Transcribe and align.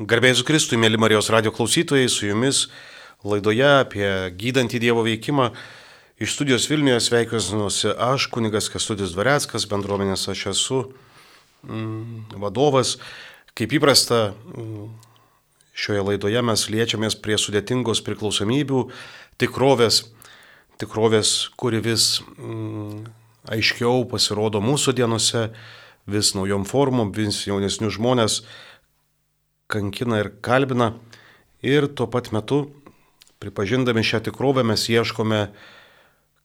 Garbėjus 0.00 0.40
Kristui, 0.48 0.78
mėly 0.80 0.96
Marijos 0.96 1.26
radio 1.28 1.50
klausytojai, 1.52 2.06
su 2.08 2.24
jumis 2.24 2.62
laidoje 3.20 3.66
apie 3.82 4.06
gydantį 4.32 4.78
Dievo 4.80 5.02
veikimą. 5.04 5.50
Iš 6.16 6.38
studijos 6.38 6.64
Vilniuje 6.70 7.02
sveikinuosi 7.04 7.92
aš, 8.00 8.30
kunigas 8.32 8.70
Kestudis 8.72 9.12
Dvareckas, 9.12 9.66
bendruomenės 9.68 10.24
aš 10.32 10.46
esu 10.54 10.78
mm, 11.68 12.38
vadovas. 12.40 12.94
Kaip 13.52 13.74
įprasta, 13.76 14.30
mm, 14.54 14.88
šioje 15.76 16.06
laidoje 16.06 16.44
mes 16.48 16.64
liečiamės 16.72 17.18
prie 17.20 17.36
sudėtingos 17.36 18.00
priklausomybių, 18.06 18.86
tikrovės, 19.36 20.06
tikrovės, 20.80 21.34
kuri 21.60 21.82
vis 21.84 22.22
mm, 22.38 23.04
aiškiau 23.52 24.08
pasirodo 24.08 24.64
mūsų 24.64 24.96
dienose, 24.96 25.50
vis 26.08 26.32
naujom 26.32 26.64
formom, 26.64 27.12
vis 27.12 27.44
jaunesnių 27.44 27.92
žmonės 28.00 28.40
kankina 29.70 30.20
ir 30.24 30.32
kalbina. 30.44 30.94
Ir 31.62 31.86
tuo 31.92 32.06
pat 32.10 32.30
metu, 32.32 32.70
pripažindami 33.40 34.04
šią 34.04 34.22
tikrovę, 34.28 34.64
mes 34.66 34.86
ieškome, 34.88 35.50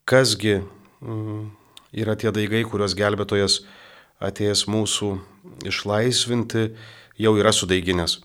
kasgi 0.08 0.60
mm, 0.60 1.46
yra 1.96 2.16
tie 2.20 2.34
daigai, 2.36 2.66
kuriuos 2.68 2.96
gelbėtojas 2.98 3.62
atėjęs 4.24 4.66
mūsų 4.72 5.12
išlaisvinti, 5.68 6.70
jau 7.20 7.36
yra 7.40 7.54
sudaiginęs. 7.56 8.20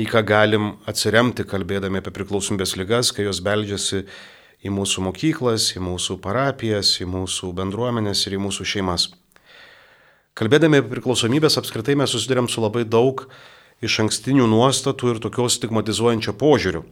Į 0.00 0.06
ką 0.08 0.22
galim 0.24 0.68
atsiremti, 0.88 1.44
kalbėdami 1.44 2.00
apie 2.00 2.12
priklausomybės 2.16 2.76
lygas, 2.80 3.10
kai 3.12 3.26
jos 3.26 3.42
beldžiasi 3.44 4.06
į 4.62 4.70
mūsų 4.72 5.04
mokyklas, 5.08 5.72
į 5.76 5.82
mūsų 5.84 6.16
parapijas, 6.24 6.94
į 7.02 7.08
mūsų 7.12 7.52
bendruomenės 7.58 8.24
ir 8.26 8.38
į 8.38 8.44
mūsų 8.46 8.66
šeimas. 8.72 9.10
Kalbėdami 10.38 10.80
apie 10.80 10.94
priklausomybės 10.94 11.58
apskritai 11.60 11.98
mes 12.00 12.14
susidurėm 12.14 12.48
su 12.48 12.62
labai 12.64 12.86
daug 12.88 13.26
iš 13.82 13.98
ankstinių 14.06 14.46
nuostatų 14.50 15.14
ir 15.14 15.22
tokios 15.22 15.58
stigmatizuojančio 15.58 16.34
požiūrių. 16.38 16.82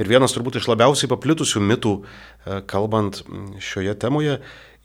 Ir 0.00 0.08
vienas 0.08 0.32
turbūt 0.32 0.56
iš 0.56 0.70
labiausiai 0.70 1.10
paplitusių 1.10 1.60
mitų, 1.68 1.92
e, 2.00 2.60
kalbant 2.70 3.20
šioje 3.60 3.92
temoje, 4.00 4.38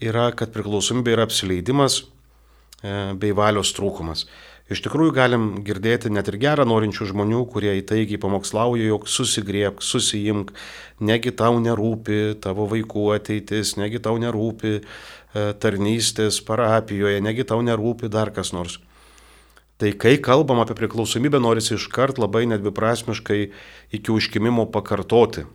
yra, 0.03 0.31
kad 0.36 0.52
priklausomybė 0.56 1.16
yra 1.16 1.28
apsileidimas 1.30 2.02
e, 2.03 3.14
bei 3.16 3.31
valios 3.38 3.72
trūkumas. 3.78 4.26
Iš 4.67 4.81
tikrųjų 4.84 5.14
galim 5.16 5.44
girdėti 5.64 6.09
net 6.11 6.28
ir 6.28 6.36
gerą 6.42 6.66
norinčių 6.67 7.06
žmonių, 7.14 7.45
kurie 7.54 7.72
įtaigiai 7.80 8.20
pamokslauja, 8.20 8.89
jog 8.89 9.06
susigriebk, 9.08 9.80
susijimk, 9.80 10.52
negi 11.00 11.31
tau 11.31 11.61
nerūpi 11.64 12.36
tavo 12.44 12.66
vaikų 12.67 13.06
ateitis, 13.16 13.78
negi 13.80 14.04
tau 14.04 14.17
nerūpi 14.20 14.73
e, 14.76 14.81
tarnystės 15.64 16.42
parapijoje, 16.44 17.23
negi 17.23 17.48
tau 17.48 17.64
nerūpi 17.64 18.11
dar 18.11 18.33
kas 18.36 18.52
nors. 18.52 18.81
Tai 19.78 19.92
kai 19.94 20.17
kalbam 20.17 20.58
apie 20.64 20.73
priklausomybę, 20.73 21.38
norisi 21.38 21.75
iškart 21.75 22.17
labai 22.17 22.47
nedviprasmiškai 22.50 23.42
iki 23.94 24.09
užkimimo 24.09 24.66
pakartoti. 24.73 25.45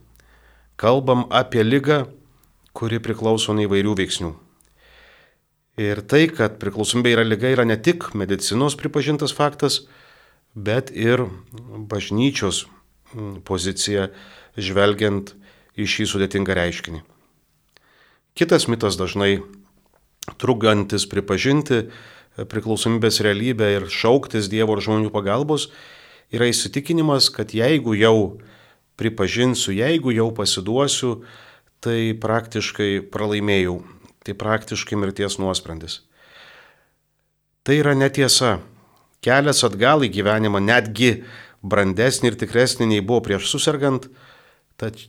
Kalbam 0.78 1.26
apie 1.30 1.64
lygą, 1.66 2.04
kuri 2.72 3.00
priklauso 3.02 3.54
nuo 3.54 3.66
įvairių 3.66 3.96
veiksnių. 3.98 4.30
Ir 5.82 6.02
tai, 6.06 6.28
kad 6.30 6.60
priklausomybė 6.62 7.16
yra 7.16 7.24
lyga, 7.26 7.50
yra 7.50 7.66
ne 7.66 7.78
tik 7.80 8.12
medicinos 8.14 8.76
pripažintas 8.78 9.34
faktas, 9.34 9.82
bet 10.54 10.92
ir 10.94 11.24
bažnyčios 11.90 12.66
pozicija 13.48 14.10
žvelgiant 14.54 15.32
į 15.74 15.88
šį 15.88 16.08
sudėtingą 16.12 16.54
reiškinį. 16.56 17.02
Kitas 18.38 18.68
mitas 18.68 18.96
dažnai 19.00 19.42
trugantis 20.40 21.08
pripažinti, 21.08 21.88
priklausomybės 22.36 23.20
realybę 23.24 23.68
ir 23.76 23.88
šauktis 23.92 24.48
Dievo 24.52 24.76
ir 24.76 24.84
žmonių 24.84 25.12
pagalbos, 25.12 25.68
yra 26.32 26.48
įsitikinimas, 26.48 27.28
kad 27.34 27.52
jeigu 27.56 27.96
jau 27.98 28.38
pripažinsiu, 29.00 29.74
jeigu 29.76 30.14
jau 30.14 30.30
pasiduosiu, 30.36 31.22
tai 31.82 32.14
praktiškai 32.18 33.02
pralaimėjau, 33.12 33.80
tai 34.22 34.36
praktiškai 34.38 34.98
mirties 35.00 35.38
nuosprendis. 35.42 36.00
Tai 37.62 37.78
yra 37.78 37.94
netiesa. 37.94 38.60
Kelias 39.22 39.62
atgal 39.62 40.02
į 40.02 40.10
gyvenimą 40.16 40.58
netgi 40.62 41.20
brandesnį 41.62 42.32
ir 42.32 42.38
tikresnį 42.40 42.88
nei 42.90 43.02
buvo 43.06 43.20
prieš 43.22 43.52
susirgant, 43.52 44.08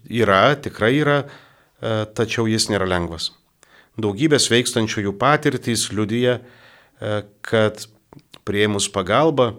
yra, 0.06 0.54
tikrai 0.62 0.92
yra, 1.00 1.24
e, 1.24 1.94
tačiau 2.14 2.46
jis 2.46 2.70
nėra 2.70 2.86
lengvas. 2.86 3.32
Daugybės 3.98 4.50
veikstančiųjų 4.54 5.16
patirtys 5.18 5.88
liudyja, 5.94 6.40
kad 7.46 7.86
prieimus 8.48 8.90
pagalbą 8.92 9.54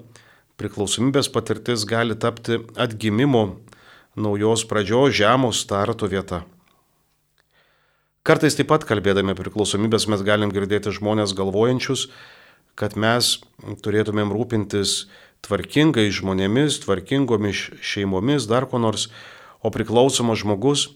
priklausomybės 0.60 1.30
patirtis 1.34 1.84
gali 1.88 2.14
tapti 2.14 2.60
atgimimo 2.78 3.44
naujos 4.14 4.62
pradžios 4.70 5.16
žemo 5.18 5.50
starto 5.52 6.06
vieta. 6.10 6.44
Kartais 8.24 8.56
taip 8.56 8.70
pat 8.70 8.86
kalbėdami 8.88 9.34
priklausomybės 9.36 10.06
mes 10.08 10.22
galim 10.24 10.52
girdėti 10.54 10.94
žmonės 10.94 11.34
galvojančius, 11.36 12.06
kad 12.78 12.96
mes 12.96 13.36
turėtumėm 13.84 14.32
rūpintis 14.32 15.04
tvarkingai 15.44 16.06
žmonėmis, 16.14 16.80
tvarkingomis 16.86 17.66
šeimomis, 17.84 18.48
dar 18.48 18.64
ko 18.70 18.80
nors, 18.80 19.10
o 19.60 19.68
priklausomas 19.74 20.40
žmogus 20.40 20.88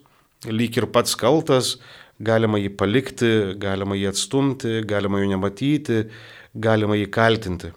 lyg 0.49 0.79
ir 0.79 0.87
pats 0.95 1.19
kaltas, 1.19 1.77
galima 2.19 2.59
jį 2.59 2.73
palikti, 2.79 3.33
galima 3.61 3.97
jį 3.99 4.09
atstumti, 4.11 4.81
galima 4.87 5.23
jo 5.23 5.29
nematyti, 5.31 6.05
galima 6.55 6.99
jį 6.99 7.11
kaltinti. 7.15 7.73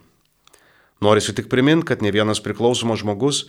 Norisi 1.02 1.34
tik 1.38 1.50
priminti, 1.50 1.88
kad 1.90 2.02
ne 2.06 2.12
vienas 2.14 2.42
priklausomas 2.44 3.02
žmogus 3.02 3.46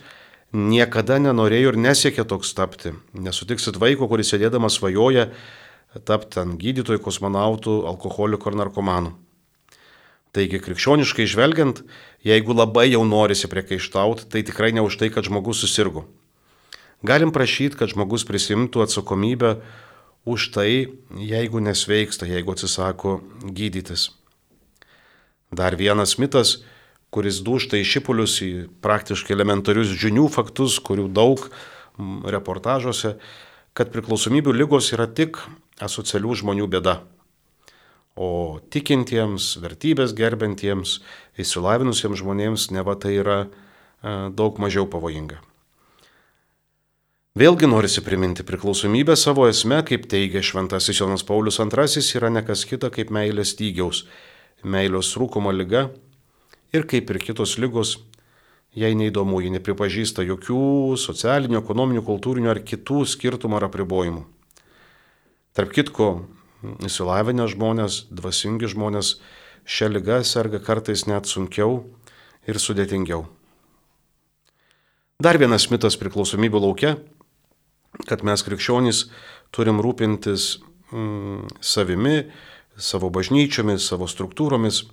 niekada 0.53 1.19
nenorėjo 1.21 1.73
ir 1.73 1.81
nesiekė 1.81 2.25
toks 2.29 2.53
tapti. 2.57 2.93
Nesutiksit 3.13 3.77
vaiko, 3.81 4.07
kuris 4.09 4.33
sėdėdamas 4.33 4.77
svajoja 4.79 5.29
tapti 6.05 6.41
ant 6.41 6.57
gydytojų, 6.61 7.01
kosmonautų, 7.05 7.83
alkoholikų 7.89 8.49
ar 8.49 8.59
narkomanų. 8.63 9.13
Taigi, 10.33 10.57
krikščioniškai 10.65 11.27
žvelgiant, 11.29 11.83
jeigu 12.25 12.55
labai 12.57 12.87
jau 12.89 13.03
norisi 13.05 13.49
priekaištauti, 13.49 14.25
tai 14.33 14.41
tikrai 14.41 14.71
ne 14.73 14.81
už 14.81 14.97
tai, 14.97 15.11
kad 15.13 15.27
žmogus 15.29 15.61
susirgo. 15.61 16.07
Galim 17.05 17.33
prašyti, 17.35 17.77
kad 17.77 17.91
žmogus 17.93 18.25
prisimtų 18.25 18.81
atsakomybę 18.87 19.59
už 20.25 20.51
tai, 20.55 20.87
jeigu 21.11 21.59
nesveiksta, 21.59 22.27
jeigu 22.27 22.55
atsisako 22.55 23.21
gydytis. 23.43 24.11
Dar 25.51 25.75
vienas 25.75 26.17
mitas, 26.17 26.63
kuris 27.13 27.43
dušta 27.45 27.77
į 27.77 27.85
šipulius, 27.85 28.39
į 28.41 28.51
praktiškai 28.81 29.35
elementarius 29.35 29.91
žinių 29.91 30.29
faktus, 30.33 30.79
kurių 30.81 31.09
daug 31.13 31.43
reportažuose, 32.25 33.17
kad 33.77 33.91
priklausomybių 33.93 34.53
lygos 34.55 34.93
yra 34.95 35.05
tik 35.05 35.37
asocialių 35.83 36.39
žmonių 36.41 36.69
bėda. 36.73 37.01
O 38.13 38.61
tikintiems, 38.73 39.55
vertybės 39.61 40.13
gerbentiems, 40.17 40.99
įsilavinusiems 41.41 42.21
žmonėms 42.21 42.69
neva 42.73 42.93
tai 42.93 43.15
yra 43.17 43.39
e, 43.41 43.49
daug 44.29 44.61
mažiau 44.61 44.85
pavojinga. 44.85 45.41
Vėlgi 47.33 47.65
norisi 47.65 48.03
priminti 48.05 48.43
priklausomybę 48.45 49.15
savo 49.17 49.47
esme, 49.49 49.79
kaip 49.89 50.03
teigia 50.05 50.43
Šventasis 50.45 50.99
Jonas 50.99 51.23
Paulius 51.25 51.57
II, 51.57 52.03
yra 52.19 52.29
nekas 52.29 52.61
kita 52.69 52.91
kaip 52.93 53.09
meilės 53.09 53.55
stygiaus 53.55 54.03
meilios 54.61 55.09
trūkumo 55.15 55.49
lyga 55.49 55.87
ir 56.77 56.85
kaip 56.85 57.09
ir 57.09 57.17
kitos 57.17 57.55
lygos, 57.57 57.95
jai 58.77 58.93
neįdomu, 58.93 59.41
ji 59.41 59.49
nepripažįsta 59.57 60.27
jokių 60.29 60.93
socialinių, 60.93 61.57
ekonominių, 61.63 62.05
kultūrinių 62.05 62.53
ar 62.53 62.61
kitų 62.61 63.01
skirtumų 63.15 63.57
ar 63.57 63.65
apribojimų. 63.71 64.27
Tarp 65.57 65.73
kitko, 65.73 66.13
įsilavinę 66.85 67.49
žmonės, 67.49 68.03
dvasingi 68.13 68.69
žmonės 68.77 69.15
šią 69.65 69.95
lygą 69.97 70.21
serga 70.21 70.61
kartais 70.61 71.09
net 71.09 71.25
sunkiau 71.25 71.87
ir 72.45 72.61
sudėtingiau. 72.61 73.25
Dar 75.23 75.37
vienas 75.39 75.69
mitas 75.71 75.95
priklausomybių 75.95 76.59
laukia, 76.59 76.97
kad 78.07 78.23
mes 78.25 78.43
krikščionys 78.45 79.05
turim 79.53 79.81
rūpintis 79.83 80.57
mm, 80.91 81.49
savimi, 81.61 82.23
savo 82.77 83.09
bažnyčiomis, 83.13 83.85
savo 83.85 84.07
struktūromis, 84.09 84.83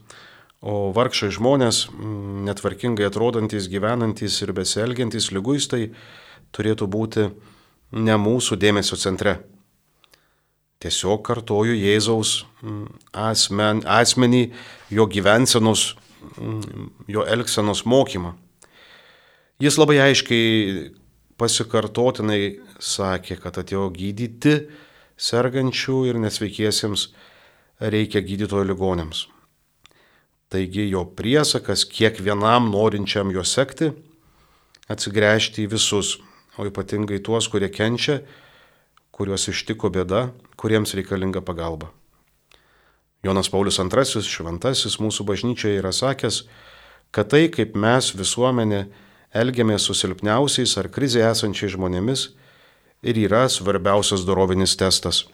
o 0.61 0.91
vargšai 0.97 1.31
žmonės, 1.33 1.87
mm, 1.89 2.43
netvarkingai 2.49 3.09
atrodantis, 3.09 3.71
gyvenantis 3.73 4.37
ir 4.45 4.53
besielgiantis 4.57 5.31
lyguistai, 5.33 5.89
turėtų 6.53 6.91
būti 6.91 7.31
ne 7.97 8.19
mūsų 8.21 8.61
dėmesio 8.61 8.99
centre. 9.01 9.39
Tiesiog 10.81 11.25
kartoju 11.25 11.77
Jėzaus 11.77 12.45
mm, 12.61 12.87
asmen, 13.13 13.83
asmenį, 13.85 14.47
jo 14.93 15.09
gyvensenos, 15.09 15.95
mm, 16.37 16.93
jo 17.09 17.25
elgsenos 17.25 17.85
mokymą. 17.89 18.37
Jis 19.61 19.77
labai 19.77 19.99
aiškiai 20.01 21.00
pasikartotinai 21.41 22.61
sakė, 22.77 23.41
kad 23.41 23.59
atėjo 23.63 23.89
gydyti 23.97 24.55
sergančių 25.21 26.05
ir 26.11 26.21
nesveikiesiems 26.21 27.09
reikia 27.81 28.23
gydytojo 28.25 28.69
ligonėms. 28.69 29.27
Taigi 30.51 30.89
jo 30.91 31.05
priesakas 31.17 31.85
kiekvienam 31.87 32.69
norinčiam 32.73 33.31
jo 33.33 33.45
sekti 33.47 33.93
atsigręžti 34.91 35.65
į 35.65 35.71
visus, 35.77 36.17
o 36.59 36.67
ypatingai 36.67 37.21
tuos, 37.23 37.47
kurie 37.49 37.71
kenčia, 37.71 38.19
kuriuos 39.15 39.47
ištiko 39.53 39.91
bėda, 39.95 40.31
kuriems 40.59 40.97
reikalinga 40.99 41.45
pagalba. 41.47 41.93
Jonas 43.23 43.51
Paulius 43.53 43.79
II, 43.79 44.25
šventasis 44.25 44.97
mūsų 44.99 45.27
bažnyčioje 45.29 45.79
yra 45.79 45.93
sakęs, 45.93 46.43
kad 47.15 47.31
tai, 47.31 47.47
kaip 47.53 47.77
mes 47.77 48.11
visuomenė 48.17 48.87
elgiamės 49.35 49.87
su 49.87 49.95
silpniausiais 49.95 50.77
ar 50.81 50.91
krizėje 50.93 51.31
esančiais 51.31 51.75
žmonėmis, 51.77 52.29
ir 53.03 53.17
yra 53.17 53.47
svarbiausias 53.49 54.27
dorovinis 54.29 54.77
testas. 54.77 55.25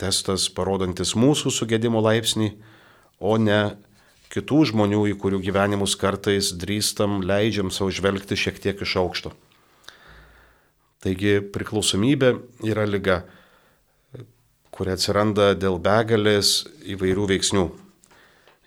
Testas 0.00 0.48
parodantis 0.48 1.12
mūsų 1.18 1.52
sugėdimo 1.52 2.00
laipsnį, 2.00 2.54
o 3.20 3.36
ne 3.36 3.76
kitų 4.32 4.62
žmonių, 4.70 5.02
į 5.12 5.18
kurių 5.20 5.42
gyvenimus 5.44 5.96
kartais 6.00 6.54
drįstam, 6.56 7.20
leidžiam 7.26 7.72
savo 7.74 7.90
žvelgti 7.92 8.38
šiek 8.38 8.60
tiek 8.62 8.80
iš 8.80 8.96
aukšto. 9.02 9.34
Taigi 11.04 11.40
priklausomybė 11.52 12.34
yra 12.68 12.86
lyga, 12.88 13.22
kuri 14.72 14.94
atsiranda 14.94 15.52
dėl 15.56 15.78
begalės 15.82 16.62
įvairių 16.88 17.28
veiksnių. 17.34 17.66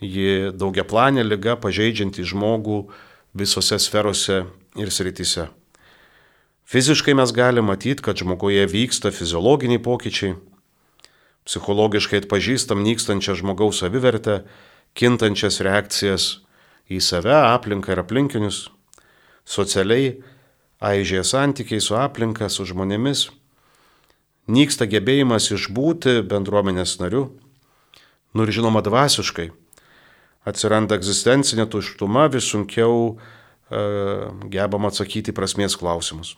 Ji 0.03 0.53
daugiaplanė 0.57 1.23
lyga 1.25 1.55
pažeidžianti 1.61 2.25
žmogų 2.27 2.83
visose 3.33 3.79
sferose 3.79 4.43
ir 4.77 4.91
srityse. 4.93 5.47
Fiziškai 6.65 7.13
mes 7.17 7.33
galime 7.35 7.67
matyti, 7.73 8.03
kad 8.05 8.17
žmoguje 8.17 8.65
vyksta 8.69 9.11
fiziologiniai 9.11 9.81
pokyčiai, 9.83 10.37
psichologiškai 11.43 12.23
atpažįstam 12.23 12.83
nykstančią 12.85 13.35
žmogaus 13.41 13.81
savivertę, 13.83 14.43
kintančias 14.95 15.59
reakcijas 15.65 16.27
į 16.87 17.01
save, 17.03 17.35
aplinką 17.35 17.93
ir 17.93 18.03
aplinkinius, 18.03 18.67
socialiai 19.43 20.21
aižėja 20.83 21.23
santykiai 21.27 21.81
su 21.83 21.97
aplinka, 21.99 22.47
su 22.49 22.65
žmonėmis, 22.69 23.27
nyksta 24.47 24.87
gebėjimas 24.87 25.49
išbūti 25.55 26.21
bendruomenės 26.27 26.97
nariu, 27.01 27.27
nu 28.33 28.47
ir 28.47 28.55
žinoma 28.55 28.83
dvasiškai, 28.85 29.51
atsiranda 30.47 30.97
egzistencinė 30.99 31.67
tuštuma, 31.71 32.27
vis 32.33 32.49
sunkiau 32.51 33.13
e, 33.13 33.15
gebam 34.53 34.89
atsakyti 34.89 35.35
prasmės 35.35 35.77
klausimus. 35.79 36.35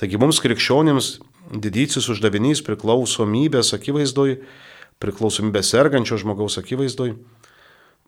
Taigi 0.00 0.18
mums 0.18 0.40
krikščionims 0.42 1.18
didysis 1.52 2.08
uždavinys 2.12 2.62
priklausomybės 2.66 3.74
akivaizdoj, 3.76 4.38
priklausomybės 5.02 5.72
sergančio 5.74 6.18
žmogaus 6.22 6.56
akivaizdoj, 6.60 7.16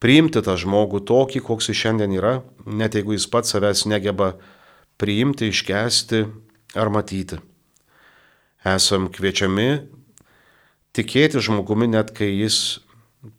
priimti 0.03 0.43
tą 0.45 0.57
žmogų 0.61 1.05
tokį, 1.09 1.43
koks 1.45 1.71
jis 1.71 1.83
šiandien 1.85 2.15
yra, 2.17 2.39
net 2.67 2.97
jeigu 2.97 3.17
jis 3.17 3.29
pats 3.31 3.55
savęs 3.55 3.85
negeba 3.91 4.35
priimti, 5.01 5.51
iškesti 5.53 6.25
ar 6.79 6.91
matyti. 6.95 7.41
Esam 8.65 9.11
kviečiami 9.13 9.85
tikėti 10.97 11.43
žmogumi 11.43 11.91
net 11.91 12.15
kai 12.17 12.31
jis 12.33 12.84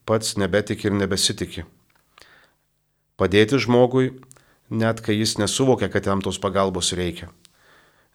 pats 0.05 0.35
nebetiki 0.37 0.89
ir 0.89 0.95
nebesitiki. 0.97 1.65
Padėti 3.15 3.59
žmogui 3.61 4.11
net 4.69 5.01
kai 5.05 5.15
jis 5.15 5.37
nesuvokia, 5.39 5.89
kad 5.93 6.07
jam 6.07 6.21
tos 6.25 6.39
pagalbos 6.41 6.93
reikia. 6.97 7.29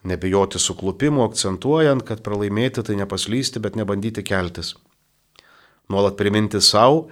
Nebijoti 0.04 0.58
suklupimo, 0.58 1.24
akcentuojant, 1.28 2.04
kad 2.08 2.22
pralaimėti 2.24 2.84
tai 2.84 2.96
nepaslysti, 2.96 3.60
bet 3.60 3.76
nebandyti 3.76 4.24
keltis. 4.24 4.74
Nuolat 5.90 6.16
priminti 6.16 6.60
savo, 6.64 7.08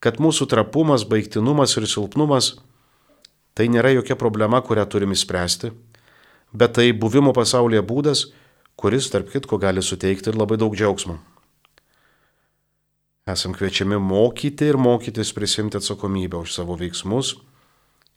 kad 0.00 0.20
mūsų 0.22 0.46
trapumas, 0.50 1.06
baigtinumas 1.08 1.74
ir 1.76 1.88
silpnumas 1.90 2.54
tai 3.56 3.70
nėra 3.72 3.94
jokia 3.96 4.18
problema, 4.20 4.60
kurią 4.60 4.84
turime 4.92 5.16
spręsti, 5.16 5.72
bet 6.52 6.76
tai 6.76 6.90
buvimo 6.92 7.32
pasaulyje 7.32 7.82
būdas, 7.88 8.26
kuris, 8.76 9.08
tarp 9.10 9.32
kitko, 9.32 9.58
gali 9.58 9.82
suteikti 9.82 10.30
ir 10.30 10.36
labai 10.36 10.60
daug 10.60 10.76
džiaugsmo. 10.76 11.16
Esam 13.26 13.56
kviečiami 13.58 13.96
mokyti 13.98 14.68
ir 14.70 14.76
mokytis 14.78 15.32
prisimti 15.34 15.80
atsakomybę 15.80 16.38
už 16.38 16.52
savo 16.54 16.76
veiksmus 16.78 17.32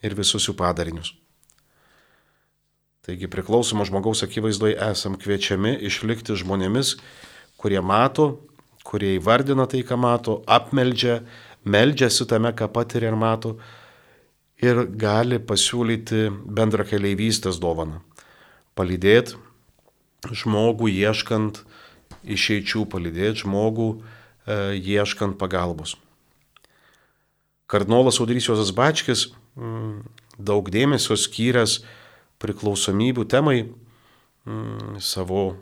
ir 0.05 0.13
visus 0.13 0.45
jų 0.45 0.53
padarinius. 0.53 1.15
Taigi 3.01 3.25
priklausomo 3.25 3.87
žmogaus 3.89 4.21
akivaizdoje 4.21 4.75
esam 4.85 5.15
kviečiami 5.17 5.71
išlikti 5.89 6.35
žmonėmis, 6.37 6.91
kurie 7.57 7.81
mato, 7.81 8.27
kurie 8.85 9.15
įvardina 9.15 9.65
tai, 9.65 9.81
ką 9.81 9.97
mato, 9.97 10.43
apmeldžia, 10.45 11.23
meldžiasi 11.65 12.29
tame, 12.29 12.53
ką 12.53 12.69
patiria 12.69 13.09
ir 13.09 13.17
mato 13.17 13.55
ir 14.61 14.83
gali 14.93 15.41
pasiūlyti 15.41 16.29
bendrą 16.45 16.85
keliaivystės 16.85 17.57
dovaną. 17.57 18.03
Palydėti 18.77 19.41
žmogų 20.37 20.93
ieškant 20.93 21.63
išeičių, 22.29 22.85
palydėti 22.93 23.47
žmogų 23.47 23.89
e, 23.97 24.17
ieškant 24.49 25.37
pagalbos. 25.37 25.95
Kardinolas 27.69 28.17
Audrys 28.19 28.47
Josas 28.49 28.71
Bačkis 28.73 29.27
m, 29.53 30.01
daug 30.41 30.71
dėmesio 30.73 31.13
skyręs 31.13 31.83
priklausomybių 32.41 33.25
temai 33.29 33.59
mm, 33.67 34.97
savo 35.03 35.53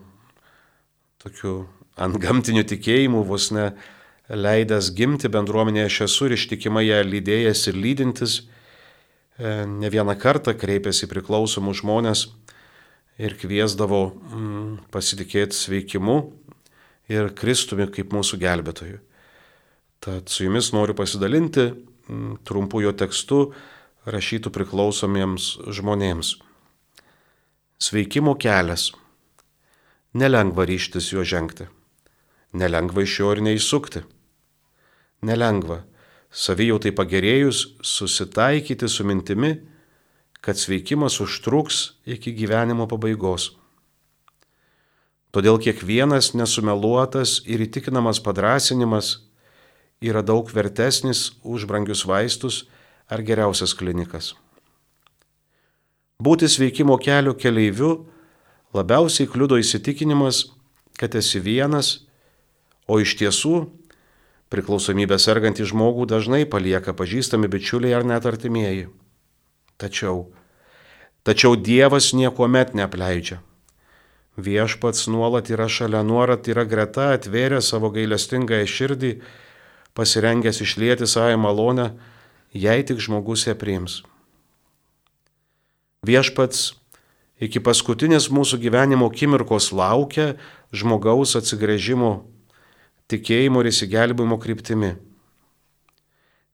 tokiu 1.19 1.65
antgamtiniu 1.99 2.63
tikėjimu, 2.63 3.25
vos 3.27 3.49
ne 3.51 3.71
leidęs 4.29 4.91
gimti 4.95 5.27
bendruomenėje, 5.33 5.89
aš 5.89 5.99
esu 6.07 6.29
ir 6.29 6.37
ištikimai 6.37 6.85
ją 6.85 7.01
lydėjęs 7.09 7.65
ir 7.71 7.79
lydintis, 7.83 8.39
e, 9.39 9.65
ne 9.67 9.91
vieną 9.91 10.15
kartą 10.21 10.55
kreipėsi 10.55 11.09
priklausomų 11.11 11.75
žmonės 11.81 12.27
ir 13.19 13.35
kviesdavo 13.35 14.03
mm, 14.13 14.73
pasitikėti 14.93 15.57
sveikimu 15.57 16.21
ir 17.11 17.31
Kristumi 17.35 17.87
kaip 17.91 18.13
mūsų 18.15 18.39
gelbėtoju. 18.41 18.99
Tad 20.03 20.29
su 20.29 20.45
jumis 20.45 20.71
noriu 20.75 20.95
pasidalinti 20.97 21.71
mm, 21.71 22.43
trumpu 22.47 22.83
jo 22.83 22.93
tekstu 22.93 23.51
rašytų 24.07 24.51
priklausomiems 24.55 25.55
žmonėms. 25.73 26.35
Sveikimo 27.81 28.35
kelias. 28.39 28.91
Nelengva 30.17 30.65
ryštis 30.65 31.11
juo 31.13 31.25
žengti. 31.27 31.67
Nelengva 32.57 33.03
iš 33.03 33.19
jo 33.19 33.33
ir 33.35 33.43
neįsukti. 33.45 34.01
Nelengva 35.27 35.83
savijautai 36.31 36.93
pagerėjus 36.95 37.63
susitaikyti 37.85 38.89
su 38.89 39.05
mintimi, 39.07 39.55
kad 40.41 40.57
sveikimas 40.59 41.19
užtruks 41.23 41.97
iki 42.05 42.33
gyvenimo 42.37 42.87
pabaigos. 42.89 43.51
Todėl 45.37 45.59
kiekvienas 45.61 46.31
nesumeluotas 46.33 47.43
ir 47.45 47.61
įtikinamas 47.61 48.17
padrasinimas 48.25 49.09
yra 50.01 50.23
daug 50.25 50.49
vertesnis 50.49 51.35
už 51.45 51.67
brangius 51.69 52.01
vaistus 52.09 52.63
ar 53.05 53.21
geriausias 53.21 53.75
klinikas. 53.77 54.31
Būti 56.17 56.49
sveikimo 56.49 56.97
kelio 56.97 57.35
keleiviu 57.37 58.07
labiausiai 58.73 59.29
kliudo 59.29 59.61
įsitikinimas, 59.61 60.47
kad 60.97 61.13
esi 61.13 61.37
vienas, 61.37 62.07
o 62.89 62.97
iš 62.97 63.13
tiesų 63.21 63.67
priklausomybę 64.49 65.21
sergantį 65.21 65.69
žmogų 65.69 66.09
dažnai 66.09 66.47
palieka 66.49 66.97
pažįstami 66.97 67.45
bičiuliai 67.45 67.93
ar 67.93 68.09
net 68.09 68.25
artimieji. 68.25 68.87
Tačiau, 69.77 70.31
tačiau 71.21 71.53
Dievas 71.53 72.09
niekuomet 72.17 72.73
neapleidžia. 72.73 73.43
Viešpats 74.37 75.07
nuolat 75.09 75.49
yra 75.49 75.65
šalia, 75.65 76.03
nuolat 76.05 76.45
yra 76.45 76.61
greta, 76.69 77.09
atvėrė 77.17 77.57
savo 77.65 77.89
gailestingąją 77.89 78.67
širdį, 78.69 79.11
pasirengęs 79.97 80.61
išlieti 80.61 81.09
savo 81.09 81.39
malonę, 81.41 81.87
jei 82.53 82.85
tik 82.85 83.01
žmogus 83.01 83.47
ją 83.49 83.57
priims. 83.57 84.03
Viešpats 86.05 86.77
iki 87.41 87.59
paskutinės 87.65 88.29
mūsų 88.29 88.61
gyvenimo 88.61 89.09
akimirkos 89.09 89.71
laukia 89.73 90.35
žmogaus 90.69 91.33
atsigrėžimo, 91.41 92.13
tikėjimo 93.09 93.65
ir 93.65 93.73
įsigelbimo 93.73 94.37
kryptimi. 94.37 94.95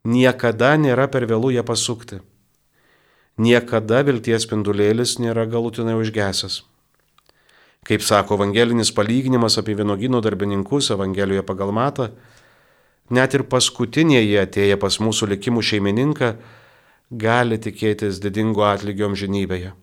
Niekada 0.07 0.77
nėra 0.79 1.11
per 1.11 1.27
vėlų 1.27 1.57
ją 1.59 1.67
pasukti. 1.67 2.23
Niekada 3.35 4.03
vilties 4.07 4.47
spindulėlis 4.47 5.19
nėra 5.19 5.43
galutinai 5.51 5.99
užgesęs. 5.99 6.63
Kaip 7.83 8.03
sako 8.03 8.37
evangelinis 8.39 8.93
palyginimas 8.95 9.57
apie 9.59 9.75
vienogino 9.75 10.21
darbininkus 10.23 10.91
Evangelijoje 10.93 11.43
pagal 11.43 11.73
matą, 11.75 12.09
net 13.11 13.33
ir 13.35 13.43
paskutinieji 13.43 14.37
atėję 14.39 14.77
pas 14.79 14.99
mūsų 15.03 15.33
likimų 15.33 15.61
šeimininką 15.61 16.33
gali 17.11 17.59
tikėtis 17.59 18.21
didingo 18.23 18.63
atlygio 18.65 19.09
amžinybėje. 19.11 19.73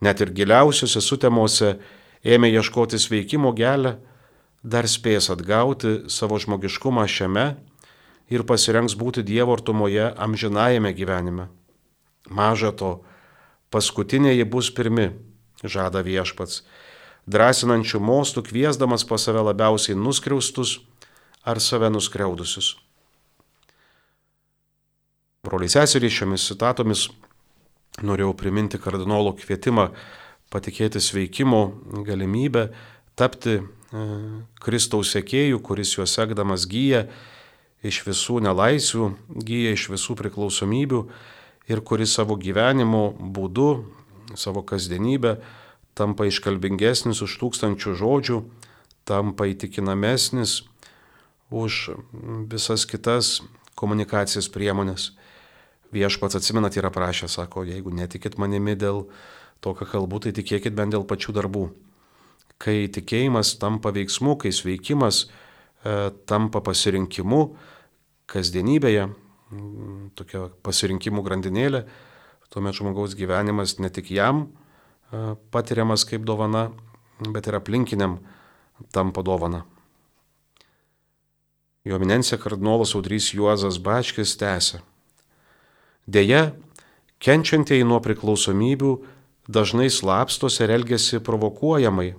Net 0.00 0.20
ir 0.22 0.32
giliausiuose 0.32 1.02
sutemuose 1.04 1.74
ėmė 2.24 2.50
ieškoti 2.56 2.98
sveikimo 2.98 3.52
gelę, 3.52 3.98
dar 4.62 4.88
spės 4.88 5.28
atgauti 5.30 6.08
savo 6.10 6.38
žmogiškumą 6.38 7.04
šiame 7.06 7.46
ir 8.32 8.44
pasirengs 8.48 8.96
būti 8.98 9.24
Dievo 9.26 9.54
artumoje 9.56 10.10
amžinajame 10.16 10.92
gyvenime. 10.94 11.48
Maža 12.28 12.72
to, 12.72 12.98
paskutiniai 13.70 14.44
bus 14.44 14.70
pirmi, 14.74 15.10
žada 15.64 16.02
viešpats, 16.04 16.62
drąsinančių 17.28 18.00
mostų 18.00 18.44
kviesdamas 18.48 19.04
pas 19.08 19.24
save 19.28 19.42
labiausiai 19.44 19.96
nuskriaustus 19.98 20.78
ar 21.44 21.60
save 21.60 21.90
nuskriaudusius. 21.92 22.76
Broliai 25.46 25.70
seserys 25.72 26.16
šiomis 26.16 26.46
citatomis 26.50 27.06
norėjau 28.04 28.34
priminti 28.36 28.80
kardinolo 28.80 29.34
kvietimą 29.38 29.90
patikėti 30.52 31.00
sveikimo 31.02 31.62
galimybę, 32.06 32.68
tapti 33.18 33.58
e, 33.58 33.62
Kristaus 34.62 35.12
sekėjų, 35.14 35.60
kuris 35.64 35.96
juos 35.96 36.14
sekdamas 36.16 36.66
gyja 36.70 37.06
iš 37.84 38.00
visų 38.06 38.40
nelaisvių, 38.46 39.12
gyja 39.44 39.74
iš 39.76 39.88
visų 39.92 40.16
priklausomybių 40.18 41.02
ir 41.68 41.84
kuris 41.84 42.16
savo 42.16 42.38
gyvenimo 42.40 43.10
būdu, 43.18 43.70
savo 44.36 44.64
kasdienybę 44.66 45.36
tampa 45.98 46.28
iškalbingesnis 46.28 47.22
už 47.24 47.34
tūkstančių 47.42 47.94
žodžių, 47.98 48.38
tampa 49.08 49.48
įtikinamesnis 49.50 50.62
už 51.50 51.98
visas 52.50 52.84
kitas 52.86 53.40
komunikacijos 53.78 54.50
priemonės. 54.52 55.12
Viešpats 55.94 56.36
atsimenat 56.36 56.76
yra 56.76 56.92
prašęs, 56.92 57.38
sako, 57.38 57.64
jeigu 57.64 57.90
netikit 57.94 58.36
manimi 58.38 58.76
dėl 58.76 59.06
to, 59.64 59.72
ką 59.72 59.88
kalbu, 59.88 60.20
tai 60.20 60.34
tikėkit 60.36 60.76
bent 60.76 60.92
dėl 60.92 61.06
pačių 61.08 61.34
darbų. 61.38 61.64
Kai 62.60 62.90
tikėjimas 62.92 63.54
tampa 63.62 63.94
veiksmu, 63.94 64.36
kai 64.36 64.52
sveikimas 64.52 65.24
e, 65.24 66.10
tampa 66.28 66.60
pasirinkimu 66.60 67.40
kasdienybėje, 68.28 69.08
tokia 70.18 70.48
pasirinkimų 70.66 71.24
grandinėlė, 71.24 71.86
tuomet 72.52 72.76
žmogaus 72.76 73.16
gyvenimas 73.16 73.78
ne 73.80 73.88
tik 73.88 74.10
jam 74.12 74.48
patiriamas 75.50 76.04
kaip 76.08 76.24
dovana, 76.28 76.68
bet 77.32 77.48
ir 77.48 77.56
aplinkiniam 77.58 78.18
tampa 78.92 79.22
dovana. 79.22 79.64
Jo 81.84 81.96
eminencija 81.96 82.38
kardinolas 82.38 82.94
Audrys 82.94 83.32
Juozas 83.32 83.78
Bačkis 83.80 84.36
tęsė. 84.36 84.82
Deja, 86.06 86.52
kenčiantieji 87.24 87.86
nuo 87.88 88.00
priklausomybių 88.04 88.92
dažnai 89.48 89.88
slapstosi 89.90 90.64
ir 90.64 90.74
elgesi 90.76 91.20
provokuojamai, 91.24 92.12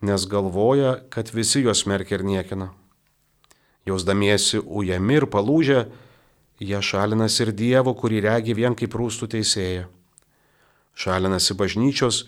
nes 0.00 0.26
galvoja, 0.26 0.96
kad 1.12 1.32
visi 1.34 1.60
juos 1.64 1.84
merkia 1.86 2.16
ir 2.18 2.24
niekina. 2.24 2.70
Jausdamiesi 3.88 4.60
ujami 4.64 5.20
ir 5.20 5.28
palūžę, 5.28 5.84
jie 6.60 6.80
šalinasi 6.80 7.46
ir 7.46 7.52
Dievo, 7.56 7.94
kurį 7.96 8.24
regi 8.24 8.56
vien 8.56 8.76
kaip 8.76 8.96
rūstų 8.96 9.28
teisėja. 9.36 9.88
Šalinasi 10.94 11.54
bažnyčios, 11.54 12.24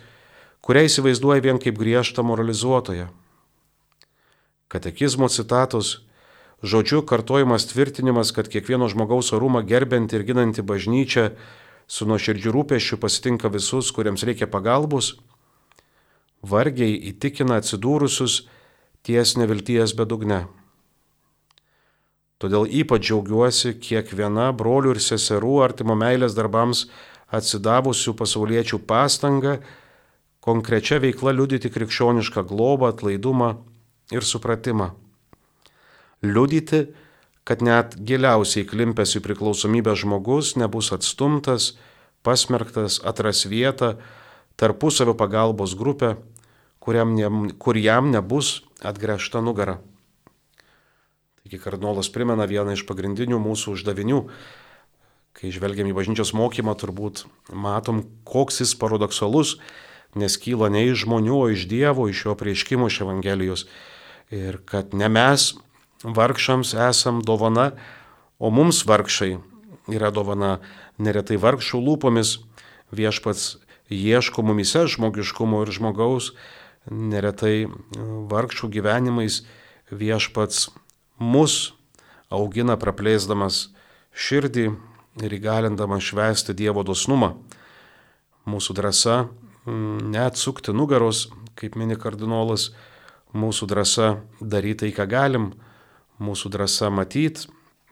kurią 0.63 0.87
įsivaizduoja 0.89 1.43
vien 1.45 1.59
kaip 1.63 1.79
griežtą 1.79 2.25
moralizuotoją. 2.27 3.09
Katekizmo 4.73 5.29
citatos 5.29 5.99
žodžiu 6.63 7.03
kartojimas 7.03 7.67
tvirtinimas, 7.67 8.31
kad 8.33 8.49
kiekvieno 8.49 8.89
žmogaus 8.89 9.33
orumą 9.35 9.61
gerbinti 9.67 10.17
ir 10.17 10.25
ginanti 10.25 10.63
bažnyčia 10.63 11.33
su 11.91 12.07
nuoširdžiu 12.07 12.55
rūpešiu 12.55 12.97
pasitinka 13.03 13.51
visus, 13.53 13.91
kuriems 13.93 14.23
reikia 14.25 14.47
pagalbos, 14.49 15.17
vargiai 16.43 16.95
įtikina 17.11 17.59
atsidūrusius 17.61 18.43
ties 19.03 19.37
nevilties 19.37 19.95
bedugne. 19.99 20.47
Todėl 22.43 22.67
ypač 22.67 23.07
džiaugiuosi 23.07 23.77
kiekviena 23.79 24.49
brolių 24.59 24.97
ir 24.97 25.01
seserų 25.03 25.61
artimo 25.63 25.95
meilės 25.99 26.35
darbams 26.35 26.89
atsidavusių 27.33 28.15
pasauliečių 28.19 28.81
pastanga 28.87 29.59
konkrečia 30.45 30.99
veikla 31.03 31.33
liudyti 31.37 31.71
krikščionišką 31.73 32.45
globą, 32.49 32.93
atlaidumą 32.93 33.55
ir 34.13 34.27
supratimą 34.27 34.93
liudyti, 36.23 36.87
kad 37.45 37.63
net 37.63 37.97
giliausiai 37.99 38.67
klimpęs 38.67 39.17
į 39.19 39.23
priklausomybę 39.25 39.95
žmogus 39.99 40.55
nebus 40.55 40.93
atstumtas, 40.95 41.73
pasmerktas, 42.23 43.01
atras 43.03 43.43
vietą, 43.51 43.97
tarpusavio 44.57 45.17
pagalbos 45.19 45.75
grupę, 45.75 46.15
kuriam 46.79 47.17
ne, 47.19 47.55
kur 47.59 47.79
jam 47.79 48.13
nebus 48.15 48.63
atgręžta 48.83 49.43
nugara. 49.43 49.81
Taigi 51.43 51.59
kardinolas 51.59 52.11
primena 52.15 52.47
vieną 52.47 52.77
iš 52.77 52.87
pagrindinių 52.87 53.41
mūsų 53.43 53.75
uždavinių. 53.75 54.23
Kai 55.33 55.53
žvelgiam 55.55 55.89
į 55.89 55.97
bažnyčios 55.97 56.35
mokymą, 56.37 56.75
turbūt 56.79 57.25
matom, 57.49 58.05
koks 58.29 58.61
jis 58.63 58.75
paradoksalus, 58.79 59.57
nes 60.19 60.37
kyla 60.37 60.69
ne 60.73 60.85
iš 60.91 61.07
žmonių, 61.07 61.39
o 61.39 61.49
iš 61.53 61.65
Dievo, 61.71 62.09
iš 62.11 62.27
jo 62.27 62.37
prieškimo 62.37 62.91
iš 62.91 63.01
Evangelijos. 63.07 63.67
Ir 64.33 64.61
kad 64.69 64.93
ne 64.93 65.09
mes 65.09 65.53
vargšams 66.05 66.75
esam 66.91 67.23
dovana, 67.25 67.73
o 68.39 68.51
mums 68.51 68.85
vargšai 68.89 69.39
yra 69.93 70.13
dovana. 70.15 70.59
Neretai 71.03 71.39
vargšų 71.41 71.81
lūpomis 71.81 72.37
viešpats 72.93 73.57
ieško 73.93 74.45
mumise 74.45 74.85
žmogiškumo 74.87 75.63
ir 75.65 75.73
žmogaus, 75.73 76.33
neretai 76.91 77.69
vargšų 78.31 78.69
gyvenimais 78.77 79.43
viešpats 79.91 80.71
mus 81.19 81.73
augina 82.33 82.77
praplėsdamas 82.81 83.69
širdį 84.13 84.73
ir 85.21 85.35
įgalindamas 85.37 86.05
švęsti 86.07 86.55
Dievo 86.57 86.85
dosnumą. 86.87 87.35
Mūsų 88.49 88.75
drąsa 88.79 89.17
neatsukti 89.67 90.73
nugaros, 90.75 91.29
kaip 91.59 91.77
mini 91.77 91.99
kardinolas, 92.01 92.71
mūsų 93.37 93.69
drąsa 93.71 94.09
daryti 94.41 94.87
tai, 94.87 94.95
ką 94.97 95.07
galim, 95.11 95.53
mūsų 96.23 96.51
drąsa 96.57 96.91
matyti, 96.91 97.49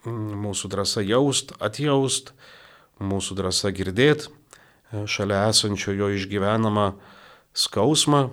mūsų 0.06 0.70
drąsa 0.72 1.04
jaust, 1.04 1.52
atjaust, 1.60 2.32
mūsų 3.00 3.36
drąsa 3.36 3.72
girdėti 3.76 4.32
šalia 5.06 5.46
esančio 5.50 5.94
jo 5.94 6.10
išgyvenamą 6.10 6.92
skausmą 7.54 8.30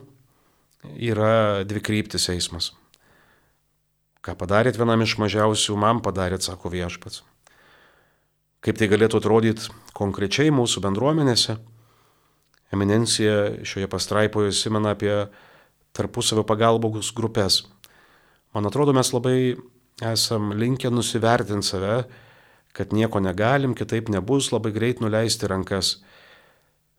yra 0.98 1.64
dvikryptis 1.68 2.30
eismas. 2.34 2.72
Ką 4.26 4.36
padarėt 4.40 4.80
vienam 4.80 5.04
iš 5.06 5.18
mažiausių, 5.22 5.78
man 5.80 6.02
padarėt, 6.04 6.44
sako 6.44 6.72
viešpats. 6.74 7.24
Kaip 8.66 8.80
tai 8.80 8.90
galėtų 8.90 9.20
atrodyti 9.22 9.70
konkrečiai 9.98 10.52
mūsų 10.54 10.82
bendruomenėse? 10.86 11.58
Eminencija 12.74 13.64
šioje 13.64 13.88
pastraipoje 13.92 14.52
įsimena 14.52 14.96
apie 14.96 15.14
tarpusavio 15.96 16.44
pagalbos 16.48 17.14
grupės. 17.16 17.62
Man 18.56 18.68
atrodo, 18.68 18.96
mes 18.98 19.14
labai 19.14 19.38
esam 20.04 20.52
linkę 20.58 20.90
nusivertinti 20.92 21.70
save, 21.70 22.02
kad 22.78 22.94
nieko 22.94 23.22
negalim, 23.24 23.74
kitaip 23.78 24.10
nebus, 24.14 24.52
labai 24.54 24.74
greit 24.76 25.02
nuleisti 25.02 25.50
rankas. 25.50 25.98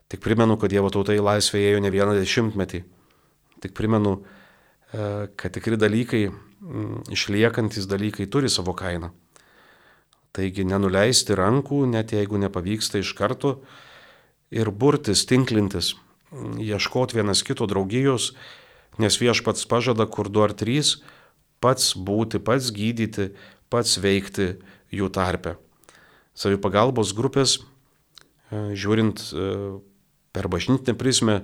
Tik 0.09 0.23
primenu, 0.25 0.57
kad 0.59 0.73
Dievo 0.73 0.91
tauta 0.91 1.15
į 1.15 1.23
laisvę 1.23 1.61
ėjo 1.61 1.83
ne 1.85 1.93
vieną 1.93 2.17
dešimtmetį. 2.17 2.83
Tik 3.63 3.75
primenu, 3.77 4.17
e, 4.95 5.29
kad 5.37 5.53
tikri 5.55 5.77
dalykai, 5.79 6.29
išliekantis 7.15 7.87
dalykai 7.87 8.27
turi 8.27 8.49
savo 8.51 8.75
kainą. 8.75 9.13
Taigi 10.37 10.65
nenuleisti 10.69 11.37
rankų, 11.39 11.85
net 11.91 12.13
jeigu 12.13 12.39
nepavyksta 12.41 13.01
iš 13.01 13.15
karto, 13.19 13.59
ir 14.55 14.71
burtis, 14.71 15.25
tinklintis, 15.29 15.95
ieškoti 16.61 17.19
vienas 17.19 17.43
kito 17.45 17.67
draugijos, 17.69 18.33
nes 19.01 19.19
viešpats 19.21 19.67
pažada, 19.69 20.07
kur 20.07 20.29
du 20.29 20.43
ar 20.45 20.53
trys, 20.57 20.99
pats 21.63 21.95
būti, 21.97 22.41
pats 22.43 22.71
gydyti, 22.75 23.33
pats 23.73 23.99
veikti 24.03 24.57
jų 24.95 25.11
tarpe. 25.15 25.57
Savipagalbos 26.39 27.15
grupės, 27.19 27.59
e, 27.59 28.75
žiūrint 28.79 29.23
e, 29.33 29.49
per 30.33 30.49
bažnytinę 30.49 30.95
prizmę, 30.99 31.43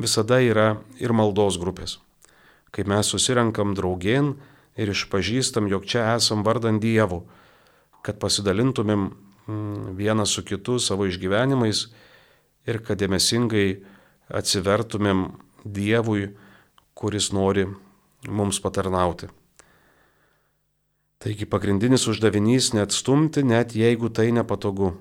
visada 0.00 0.40
yra 0.40 0.76
ir 1.00 1.12
maldos 1.12 1.58
grupės. 1.60 1.98
Kai 2.72 2.84
mes 2.88 3.08
susirenkam 3.08 3.74
draugien 3.76 4.34
ir 4.76 4.92
išpažįstam, 4.92 5.68
jog 5.68 5.86
čia 5.88 6.14
esam 6.16 6.44
vardant 6.44 6.80
Dievu, 6.82 7.24
kad 8.06 8.20
pasidalintumėm 8.22 9.08
mm, 9.10 9.96
vienas 9.98 10.34
su 10.36 10.44
kitu 10.46 10.78
savo 10.82 11.08
išgyvenimais 11.10 11.86
ir 12.70 12.78
kad 12.86 13.00
dėmesingai 13.02 13.80
atsivertumėm 14.30 15.26
Dievui, 15.66 16.28
kuris 16.94 17.32
nori 17.34 17.64
mums 18.30 18.60
patarnauti. 18.62 19.26
Taigi 21.18 21.48
pagrindinis 21.50 22.06
uždavinys- 22.06 22.70
neatstumti, 22.76 23.42
net 23.42 23.74
jeigu 23.74 24.12
tai 24.14 24.30
nepatogu. 24.30 24.92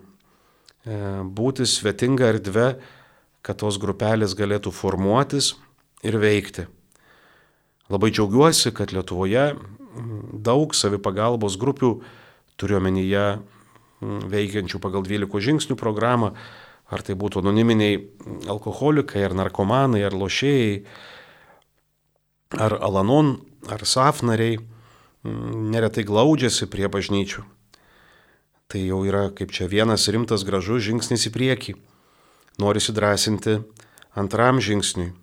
E, 0.86 0.98
būti 1.22 1.68
svetinga 1.70 2.32
erdve, 2.34 2.80
kad 3.46 3.58
tos 3.62 3.78
grupelės 3.78 4.34
galėtų 4.34 4.74
formuotis 4.74 5.54
ir 6.02 6.18
veikti. 6.18 6.66
Labai 7.90 8.10
džiaugiuosi, 8.10 8.74
kad 8.74 8.90
Lietuvoje 8.90 9.54
daug 10.34 10.74
savipagalbos 10.74 11.58
grupių, 11.62 12.02
turiuomenyje 12.60 13.26
veikiančių 14.02 14.80
pagal 14.84 15.06
12 15.06 15.42
žingsnių 15.48 15.78
programą, 15.80 16.34
ar 16.86 17.02
tai 17.02 17.16
būtų 17.18 17.42
anoniminiai 17.42 17.98
alkoholikai, 18.52 19.24
ar 19.26 19.36
narkomanai, 19.38 20.04
ar 20.06 20.14
lošėjai, 20.14 20.84
ar 22.62 22.78
alanon, 22.86 23.40
ar 23.72 23.86
safnariai, 23.88 24.60
neretai 25.26 26.06
glaudžiasi 26.06 26.70
prie 26.70 26.88
bažnyčių. 26.92 27.44
Tai 28.70 28.82
jau 28.82 29.04
yra 29.06 29.30
kaip 29.34 29.54
čia 29.54 29.70
vienas 29.70 30.08
rimtas 30.10 30.46
gražus 30.46 30.86
žingsnis 30.86 31.28
į 31.30 31.34
priekį. 31.34 31.76
Norisi 32.62 32.94
drąsinti 32.96 33.60
antram 34.18 34.62
žingsniui. 34.64 35.14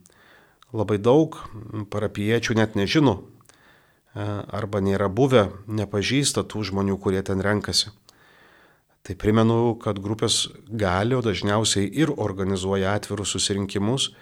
Labai 0.72 0.96
daug 0.98 1.36
parapiečių 1.92 2.56
net 2.56 2.76
nežino 2.78 3.20
arba 4.14 4.83
nėra 4.85 5.09
buvę, 5.09 5.49
nepažįsta 5.66 6.45
tų 6.45 6.66
žmonių, 6.71 6.99
kurie 7.00 7.23
ten 7.25 7.40
renkasi. 7.40 7.92
Tai 9.02 9.16
primenu, 9.19 9.75
kad 9.83 9.99
grupės 9.99 10.47
gali, 10.69 11.16
o 11.16 11.23
dažniausiai 11.25 11.88
ir 11.88 12.12
organizuoja 12.14 12.92
atvirus 12.95 13.33
susirinkimus, 13.35 14.12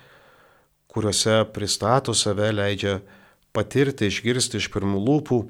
kuriuose 0.90 1.42
pristato 1.52 2.14
save, 2.16 2.49
leidžia 2.54 3.00
patirti, 3.52 4.09
išgirsti 4.09 4.62
iš 4.62 4.70
pirmų 4.73 5.02
lūpų 5.04 5.40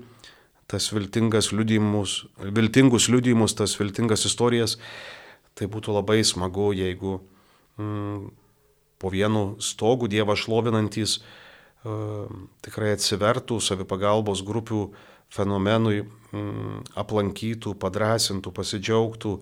tas 0.70 0.90
viltingas 0.94 1.50
liudijimus, 1.50 2.25
viltingus 2.38 3.09
liudijimus, 3.11 3.56
tas 3.59 3.75
viltingas 3.80 4.26
istorijas. 4.28 4.76
Tai 5.59 5.66
būtų 5.66 5.97
labai 5.97 6.20
smagu, 6.25 6.70
jeigu 6.76 7.18
mm, 7.80 8.28
po 9.02 9.11
vienu 9.11 9.56
stogu 9.59 10.06
Dievą 10.09 10.37
šlovinantis 10.38 11.18
tikrai 11.84 12.92
atsivertų 12.92 13.56
savipagalbos 13.64 14.42
grupių 14.44 14.90
fenomenui 15.32 16.02
mm, 16.02 16.82
aplankytų, 16.99 17.75
padrasintų, 17.80 18.52
pasidžiaugtų, 18.52 19.37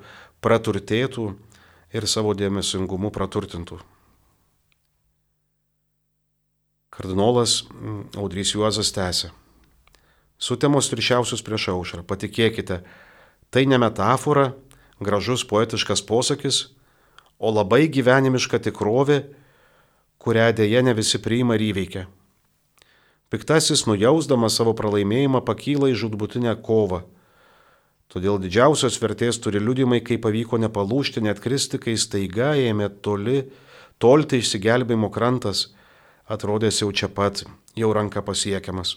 praturtėtų 0.45 1.33
ir 1.97 2.07
savo 2.07 2.35
dėmesingumu 2.39 3.11
praturtintų. 3.11 3.81
Kardinolas 6.95 7.65
mm, 7.65 8.19
Audrys 8.21 8.55
Juozas 8.55 8.93
tęsė. 8.95 9.33
Sutemos 10.39 10.87
trišiausius 10.93 11.43
prieš 11.43 11.73
aušrą, 11.73 12.05
patikėkite, 12.07 12.85
tai 13.51 13.65
ne 13.67 13.81
metafora, 13.83 14.53
gražus 15.03 15.43
poetiškas 15.43 16.05
posakis, 16.07 16.69
o 17.39 17.51
labai 17.51 17.89
gyvenimiška 17.91 18.61
tikrovė, 18.63 19.25
kurią 20.23 20.53
dėje 20.55 20.85
ne 20.87 20.95
visi 20.95 21.19
priima 21.23 21.59
ir 21.59 21.67
įveikia. 21.73 22.07
Piktasis, 23.29 23.83
nujausdamas 23.85 24.55
savo 24.57 24.73
pralaimėjimą, 24.73 25.43
pakyla 25.45 25.91
į 25.93 25.97
žudbutinę 26.01 26.55
kovą. 26.65 27.03
Todėl 28.09 28.39
didžiausios 28.41 28.95
vertės 29.03 29.37
turi 29.45 29.61
liudimai, 29.61 29.99
kaip 30.01 30.23
pavyko 30.25 30.57
nepalūšti, 30.63 31.21
net 31.27 31.43
kristi, 31.45 31.77
kai 31.77 31.99
staiga 32.01 32.55
ėmė 32.57 32.87
toli, 33.05 33.43
tolti 34.01 34.41
išsigelbėjimo 34.41 35.11
krantas, 35.13 35.67
atrodęs 36.25 36.81
jau 36.81 36.89
čia 36.89 37.11
pat, 37.13 37.43
jau 37.77 37.91
ranka 37.93 38.23
pasiekiamas. 38.25 38.95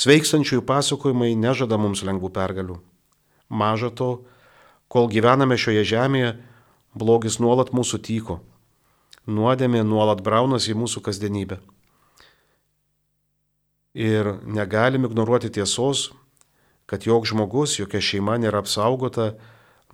Sveikstančiųjų 0.00 0.64
pasakojimai 0.64 1.34
nežada 1.36 1.76
mums 1.76 2.00
lengvų 2.08 2.30
pergalių. 2.32 2.78
Maža 3.52 3.90
to, 3.92 4.08
kol 4.88 5.10
gyvename 5.12 5.60
šioje 5.60 5.84
žemėje, 5.90 6.32
blogis 6.96 7.36
nuolat 7.44 7.74
mūsų 7.76 8.00
tyko, 8.08 8.38
nuodėmė 9.28 9.84
nuolat 9.84 10.24
braunas 10.24 10.70
į 10.72 10.78
mūsų 10.80 11.04
kasdienybę 11.04 11.60
ir 13.94 14.34
negalim 14.46 15.04
ignoruoti 15.04 15.50
tiesos, 15.50 16.10
kad 16.86 17.06
jok 17.06 17.26
žmogus, 17.26 17.78
jokia 17.78 18.00
šeima 18.02 18.36
nėra 18.38 18.62
apsaugota 18.62 19.34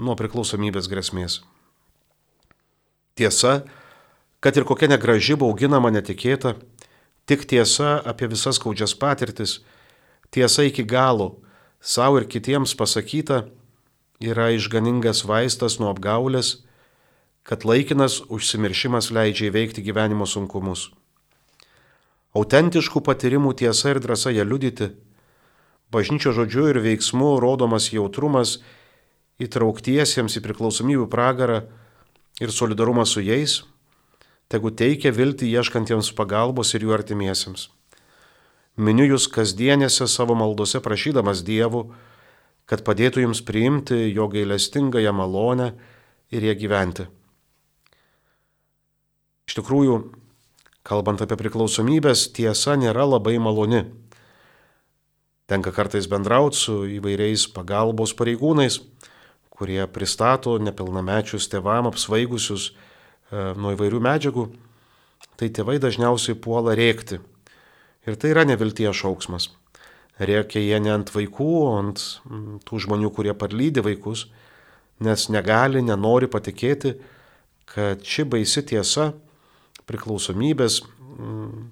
nuo 0.01 0.17
priklausomybės 0.17 0.89
grėsmės. 0.93 1.41
Tiesa, 3.17 3.65
kad 4.41 4.57
ir 4.57 4.67
kokia 4.69 4.91
negraži, 4.93 5.37
bauginama, 5.41 5.91
netikėta, 5.93 6.55
tik 7.29 7.47
tiesa 7.49 7.97
apie 8.05 8.29
visas 8.29 8.61
skaudžias 8.61 8.93
patirtis, 8.97 9.61
tiesa 10.31 10.67
iki 10.69 10.85
galo, 10.85 11.39
savo 11.81 12.21
ir 12.21 12.29
kitiems 12.29 12.77
pasakyta, 12.77 13.47
yra 14.21 14.51
išganingas 14.57 15.25
vaistas 15.29 15.79
nuo 15.81 15.89
apgaulės, 15.93 16.61
kad 17.47 17.65
laikinas 17.65 18.21
užsimiršimas 18.29 19.13
leidžia 19.13 19.49
įveikti 19.49 19.85
gyvenimo 19.85 20.29
sunkumus 20.29 20.91
autentiškų 22.37 23.03
patyrimų 23.07 23.55
tiesa 23.63 23.95
ir 23.95 24.01
drąsa 24.05 24.33
ją 24.35 24.45
liudyti, 24.45 24.91
bažnyčio 25.93 26.35
žodžiu 26.37 26.69
ir 26.73 26.81
veiksmu 26.85 27.37
rodomas 27.41 27.89
jautrumas 27.95 28.59
įtrauktiesiems 29.41 30.37
į 30.37 30.43
priklausomybių 30.45 31.07
pragarą 31.13 31.63
ir 32.43 32.53
solidarumas 32.53 33.15
su 33.15 33.25
jais, 33.25 33.63
tegu 34.53 34.71
teikia 34.71 35.13
viltį 35.15 35.49
ieškantiems 35.57 36.13
pagalbos 36.17 36.75
ir 36.75 36.85
jų 36.87 36.95
artimiesiems. 36.97 37.71
Miniu 38.77 39.07
jūs 39.09 39.31
kasdienėse 39.33 40.05
savo 40.11 40.37
maldose 40.37 40.83
prašydamas 40.85 41.41
Dievų, 41.47 41.87
kad 42.69 42.83
padėtų 42.85 43.23
jums 43.25 43.41
priimti 43.47 44.11
jo 44.13 44.27
gailestingąją 44.29 45.15
malonę 45.17 45.71
ir 46.35 46.45
ją 46.45 46.55
gyventi. 46.61 47.07
Iš 49.47 49.57
tikrųjų, 49.61 49.97
Kalbant 50.87 51.19
apie 51.19 51.35
priklausomybės, 51.41 52.29
tiesa 52.31 52.77
nėra 52.79 53.09
labai 53.09 53.41
maloni. 53.43 53.83
Tenka 55.51 55.73
kartais 55.75 56.07
bendrauti 56.11 56.61
su 56.61 56.77
įvairiais 56.99 57.49
pagalbos 57.55 58.13
pareigūnais, 58.15 58.79
kurie 59.51 59.81
pristato 59.91 60.55
nepilnamečius 60.63 61.49
tėvam 61.51 61.89
apsvaigusius 61.91 62.69
e, 62.71 62.77
nuo 63.59 63.75
įvairių 63.75 64.03
medžiagų, 64.07 64.47
tai 65.35 65.51
tėvai 65.59 65.81
dažniausiai 65.83 66.39
puola 66.39 66.77
rėkti. 66.79 67.19
Ir 68.07 68.19
tai 68.23 68.31
yra 68.37 68.47
nevilties 68.47 68.95
šauksmas. 69.03 69.51
Rėkia 70.23 70.63
jie 70.63 70.79
ne 70.81 70.95
ant 70.95 71.11
vaikų, 71.11 71.51
o 71.67 71.77
ant 71.81 72.03
tų 72.63 72.83
žmonių, 72.87 73.11
kurie 73.11 73.35
parlydi 73.35 73.83
vaikus, 73.83 74.29
nes 75.03 75.27
negali, 75.35 75.83
nenori 75.83 76.31
patikėti, 76.31 76.95
kad 77.75 78.07
ši 78.07 78.31
baisi 78.31 78.63
tiesa 78.71 79.11
priklausomybės 79.87 80.81
mm, 80.83 81.69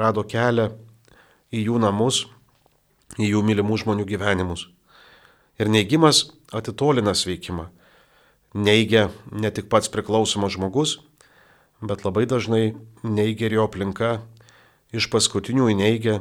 rado 0.00 0.24
kelią 0.28 0.70
į 1.54 1.66
jų 1.68 1.80
namus, 1.82 2.24
į 3.20 3.34
jų 3.34 3.42
mylimų 3.46 3.78
žmonių 3.84 4.06
gyvenimus. 4.08 4.68
Ir 5.60 5.70
neigimas 5.70 6.26
atitolina 6.52 7.14
sveikimą. 7.14 7.68
Neigia 8.54 9.08
ne 9.30 9.50
tik 9.50 9.68
pats 9.70 9.90
priklausomas 9.90 10.54
žmogus, 10.54 10.98
bet 11.82 12.04
labai 12.06 12.24
dažnai 12.30 12.74
neigia 13.02 13.48
ir 13.48 13.58
jo 13.58 13.66
aplinka, 13.68 14.20
iš 14.94 15.10
paskutinių 15.10 15.72
įneigia, 15.74 16.20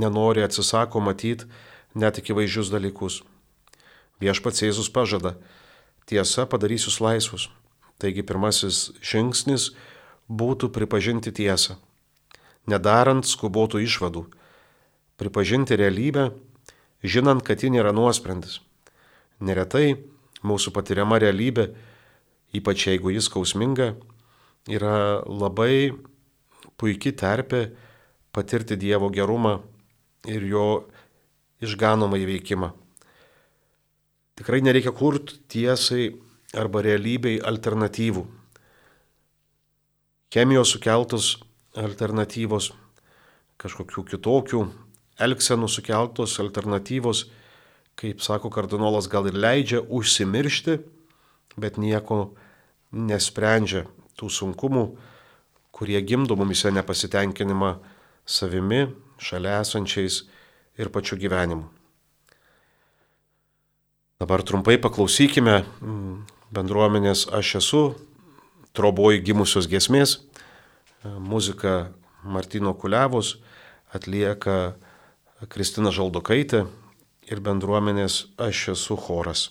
nenori, 0.00 0.44
atsisako 0.44 1.02
matyti 1.04 1.48
net 1.94 2.18
akivaizdžius 2.18 2.72
dalykus. 2.72 3.22
Viešpats 4.22 4.64
Jėzus 4.64 4.90
pažada, 4.90 5.36
tiesa 6.08 6.46
padarys 6.48 6.88
jūs 6.88 7.00
laisvus. 7.02 7.48
Taigi 8.02 8.24
pirmasis 8.26 8.90
žingsnis 9.04 9.70
būtų 10.28 10.70
pripažinti 10.72 11.32
tiesą, 11.34 11.76
nedarant 12.66 13.26
skubotų 13.26 13.82
išvadų, 13.84 14.24
pripažinti 15.20 15.76
realybę, 15.76 16.32
žinant, 17.04 17.44
kad 17.44 17.62
ji 17.62 17.70
nėra 17.74 17.92
nuosprendis. 17.92 18.60
Neretai 19.40 20.00
mūsų 20.44 20.72
patiriama 20.72 21.18
realybė, 21.20 21.68
ypač 22.56 22.88
jeigu 22.88 23.12
jis 23.12 23.28
skausminga, 23.28 23.94
yra 24.70 25.20
labai 25.26 25.92
puikiai 26.80 27.12
terpė 27.12 27.66
patirti 28.32 28.78
Dievo 28.80 29.10
gerumą 29.12 29.60
ir 30.26 30.46
jo 30.48 30.68
išganomą 31.64 32.18
įveikimą. 32.22 32.72
Tikrai 34.34 34.64
nereikia 34.64 34.90
kurti 34.90 35.36
tiesai 35.52 36.08
arba 36.58 36.82
realybei 36.82 37.36
alternatyvų 37.38 38.24
chemijos 40.34 40.72
sukeltos 40.74 41.36
alternatyvos, 41.78 42.72
kažkokių 43.62 44.02
kitokių 44.10 44.62
elgsenų 45.22 45.68
sukeltos 45.70 46.40
alternatyvos, 46.42 47.28
kaip 47.94 48.22
sako 48.24 48.50
kardinolas, 48.50 49.06
gal 49.06 49.28
ir 49.30 49.36
leidžia 49.38 49.78
užsimiršti, 49.86 50.80
bet 51.54 51.78
nieko 51.78 52.34
nesprendžia 52.90 53.84
tų 54.18 54.30
sunkumų, 54.34 54.84
kurie 55.74 56.00
gimdo 56.02 56.34
mumise 56.38 56.72
nepasitenkinimą 56.74 57.76
savimi, 58.26 58.88
šalia 59.22 59.60
esančiais 59.62 60.24
ir 60.74 60.90
pačiu 60.90 61.14
gyvenimu. 61.20 61.68
Dabar 64.18 64.42
trumpai 64.42 64.80
paklausykime 64.82 65.60
mm, 65.62 66.18
bendruomenės 66.54 67.28
Aš 67.34 67.54
esu 67.60 67.84
troboj 68.74 69.22
gimusios 69.24 69.68
gesmės. 69.70 70.18
Muzika 71.04 71.92
Martino 72.24 72.74
Kuliavos 72.74 73.36
atlieka 73.94 74.74
Kristina 75.52 75.92
Žaldokaitė 75.94 76.64
ir 77.30 77.42
bendruomenės 77.44 78.24
aš 78.40 78.68
esu 78.74 78.96
choras. 79.00 79.50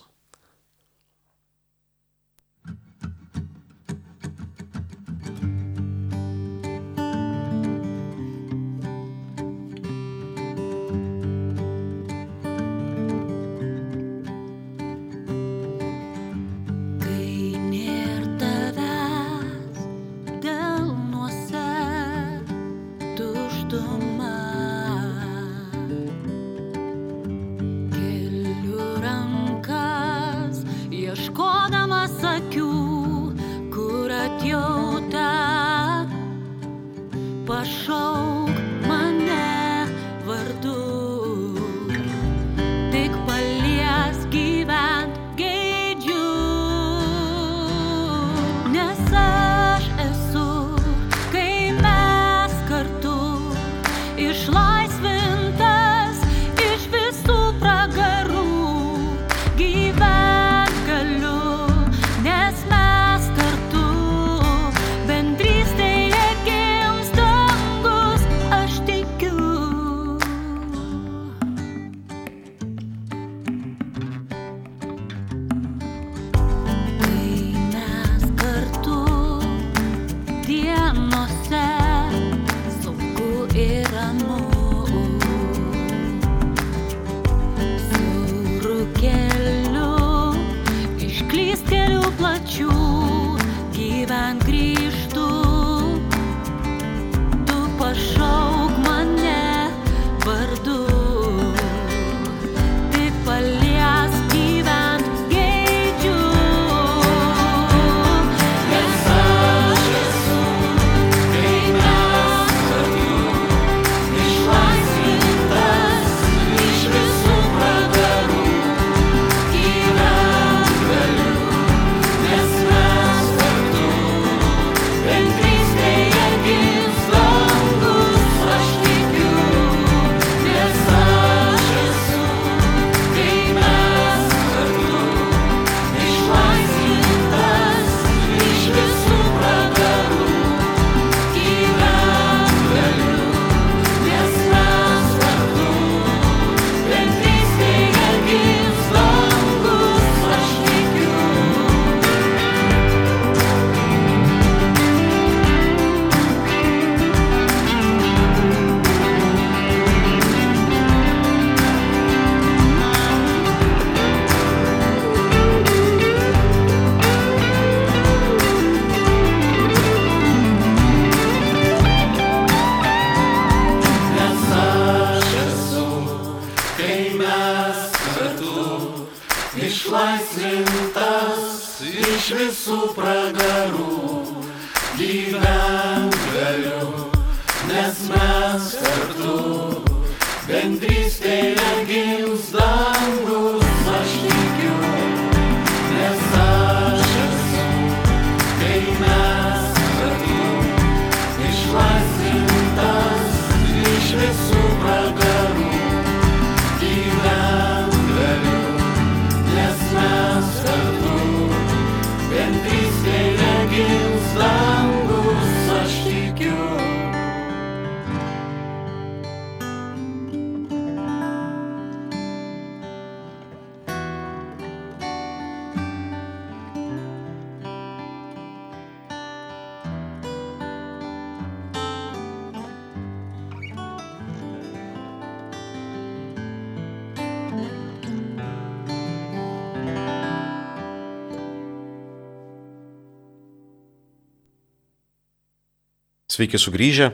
Sveiki 246.34 246.58
sugrįžę. 246.58 247.12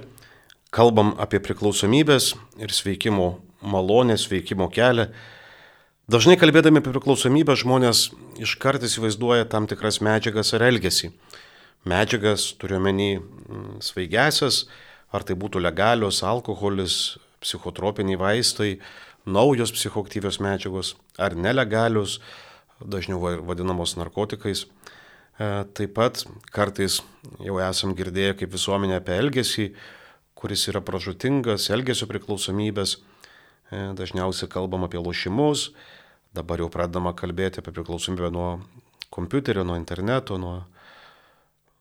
Kalbam 0.73 1.11
apie 1.21 1.43
priklausomybės 1.45 2.31
ir 2.57 2.71
sveikimo 2.73 3.27
malonę, 3.61 4.15
sveikimo 4.17 4.71
kelią. 4.73 5.11
Dažnai 6.09 6.39
kalbėdami 6.41 6.81
apie 6.81 6.95
priklausomybę 6.95 7.53
žmonės 7.61 8.07
iškart 8.41 8.87
įsivaizduoja 8.89 9.45
tam 9.53 9.67
tikras 9.69 9.99
medžiagas 10.01 10.55
ar 10.57 10.65
elgesį. 10.71 11.11
Medžiagas 11.93 12.47
turiuomenį 12.63 13.11
mm, 13.19 13.67
svaigesias, 13.85 14.63
ar 15.13 15.27
tai 15.29 15.37
būtų 15.37 15.61
legalios 15.67 16.23
alkoholis, 16.25 17.19
psichotropiniai 17.45 18.17
vaistai, 18.23 18.79
naujos 19.29 19.75
psichoaktyvios 19.77 20.41
medžiagos, 20.41 20.95
ar 21.21 21.37
nelegalios, 21.37 22.23
dažniau 22.81 23.21
vadinamos 23.45 23.99
narkotikais. 24.01 24.65
E, 25.41 25.47
taip 25.73 25.95
pat 25.97 26.21
kartais 26.53 26.99
jau 27.41 27.57
esam 27.65 27.95
girdėję 27.97 28.35
kaip 28.43 28.53
visuomenė 28.53 28.99
apie 28.99 29.15
elgesį, 29.17 29.71
kuris 30.37 30.67
yra 30.69 30.83
pražutingas, 30.85 31.71
elgesio 31.73 32.09
priklausomybės. 32.11 32.99
E, 33.71 33.81
dažniausiai 33.97 34.51
kalbam 34.53 34.85
apie 34.85 35.01
lošimus, 35.01 35.71
dabar 36.37 36.61
jau 36.61 36.69
pradama 36.73 37.15
kalbėti 37.17 37.63
apie 37.63 37.73
priklausomybę 37.73 38.29
nuo 38.35 38.51
kompiuterio, 39.11 39.65
nuo 39.65 39.79
interneto, 39.81 40.37
nuo, 40.39 40.59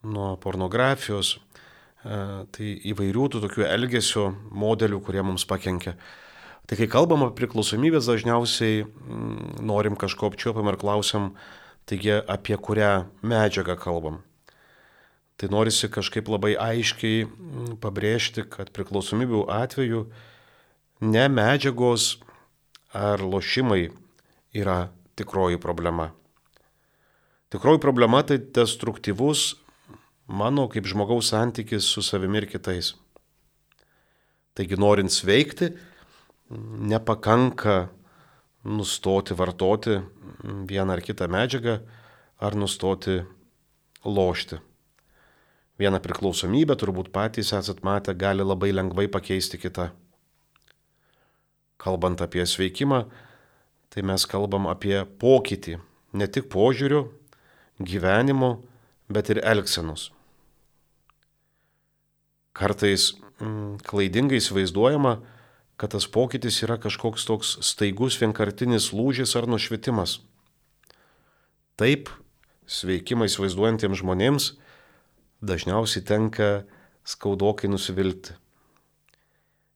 nuo 0.08 0.32
pornografijos. 0.39 1.36
E, 1.36 2.24
tai 2.56 2.72
įvairių 2.93 3.28
tų 3.34 3.43
tokių 3.43 3.67
elgesio 3.67 4.30
modelių, 4.56 5.04
kurie 5.04 5.26
mums 5.26 5.43
pakenkia. 5.50 5.98
Tai 6.69 6.78
kai 6.80 6.88
kalbam 6.88 7.26
apie 7.26 7.41
priklausomybės, 7.41 8.08
dažniausiai 8.08 8.86
mm, 8.86 9.60
norim 9.67 10.00
kažko 10.00 10.30
apčiopam 10.30 10.69
ir 10.72 10.80
klausim, 10.80 11.34
taigi 11.89 12.19
apie 12.30 12.58
kurią 12.58 12.91
medžiagą 13.25 13.75
kalbam. 13.82 14.21
Tai 15.39 15.49
norisi 15.49 15.88
kažkaip 15.89 16.28
labai 16.30 16.54
aiškiai 16.60 17.23
mm, 17.25 17.78
pabrėžti, 17.82 18.43
kad 18.45 18.69
priklausomybių 18.75 19.45
atveju 19.56 20.04
ne 21.02 21.25
medžiagos 21.32 22.17
ar 22.93 23.23
lošimai 23.23 23.88
yra 24.54 24.89
tikroji 25.15 25.58
problema. 25.62 26.12
Tikroji 27.49 27.82
problema 27.82 28.21
tai 28.21 28.38
destruktyvus 28.38 29.56
mano 30.28 30.67
kaip 30.69 30.86
žmogaus 30.86 31.32
santykis 31.32 31.88
su 31.88 32.04
savimi 32.06 32.43
ir 32.43 32.49
kitais. 32.52 32.93
Taigi 34.54 34.78
norint 34.78 35.10
sveikti, 35.10 35.71
nepakanka 36.91 37.88
nustoti 38.63 39.34
vartoti 39.34 39.99
vieną 40.43 40.95
ar 40.95 41.02
kitą 41.04 41.28
medžiagą 41.32 41.80
ar 42.39 42.56
nustoti 42.56 43.21
lošti. 44.06 44.60
Vieną 45.80 45.99
priklausomybę, 46.04 46.75
turbūt 46.75 47.12
patys 47.15 47.54
esat 47.56 47.84
matę, 47.88 48.15
gali 48.15 48.43
labai 48.43 48.73
lengvai 48.75 49.08
pakeisti 49.08 49.60
kitą. 49.60 49.89
Kalbant 51.80 52.19
apie 52.19 52.43
sveikimą, 52.43 53.06
tai 53.89 54.04
mes 54.04 54.25
kalbam 54.28 54.67
apie 54.67 55.06
pokytį, 55.21 55.78
ne 56.19 56.28
tik 56.28 56.49
požiūrių, 56.52 57.06
gyvenimo, 57.80 58.58
bet 59.08 59.32
ir 59.32 59.39
elgsenos. 59.39 60.10
Kartais 62.52 63.13
mm, 63.39 63.80
klaidingai 63.88 64.41
įsivaizduojama, 64.41 65.15
kad 65.80 65.94
tas 65.96 66.08
pokytis 66.12 66.60
yra 66.65 66.76
kažkoks 66.82 67.24
toks 67.28 67.54
staigus 67.63 68.20
vienkartinis 68.20 68.92
lūžis 68.92 69.38
ar 69.39 69.48
nušvitimas. 69.48 70.18
Taip, 71.80 72.12
sveikimą 72.68 73.30
įsivaizduojantiems 73.30 74.02
žmonėms 74.02 74.50
dažniausiai 75.39 76.04
tenka 76.04 76.50
skaudokai 77.08 77.72
nusivilti. 77.72 78.36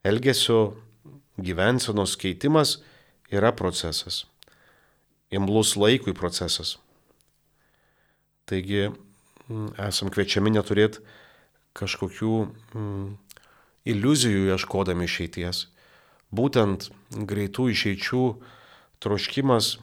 Elgesio 0.04 0.76
gyvensenos 1.39 2.18
keitimas 2.20 2.82
yra 3.32 3.54
procesas. 3.56 4.26
Imlus 5.32 5.78
laikui 5.80 6.13
procesas. 6.13 6.76
Taigi 8.46 8.89
mm, 8.92 9.80
esam 9.88 10.12
kviečiami 10.12 10.52
neturėti 10.52 11.00
kažkokių 11.80 12.34
mm, 12.76 13.06
iliuzijų 13.96 14.50
ieškodami 14.52 15.08
išeities. 15.08 15.70
Būtent 16.34 16.89
greitų 17.13 17.67
išeičių 17.69 18.24
troškimas 19.04 19.78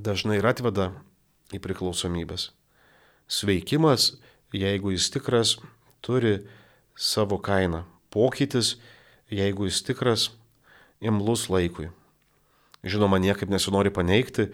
dažnai 0.00 0.38
ir 0.40 0.48
atveda 0.48 0.90
į 1.52 1.60
priklausomybės. 1.60 2.50
Sveikimas, 3.30 4.14
jeigu 4.56 4.94
jis 4.94 5.10
tikras, 5.12 5.58
turi 6.00 6.40
savo 6.96 7.36
kainą. 7.36 7.84
Pokytis, 8.10 8.78
jeigu 9.30 9.68
jis 9.68 9.82
tikras, 9.84 10.30
imlus 11.04 11.48
laikui. 11.52 11.90
Žinoma, 12.80 13.20
niekaip 13.20 13.52
nesinori 13.52 13.92
paneigti, 13.92 14.48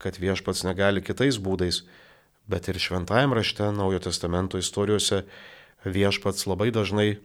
kad 0.00 0.16
viešpats 0.16 0.64
negali 0.64 1.04
kitais 1.04 1.36
būdais, 1.36 1.82
bet 2.48 2.70
ir 2.72 2.80
šventajame 2.80 3.36
rašte 3.36 3.68
Naujo 3.68 4.00
Testamento 4.08 4.56
istorijose 4.56 5.26
viešpats 5.84 6.48
labai 6.48 6.70
dažnai 6.72 7.18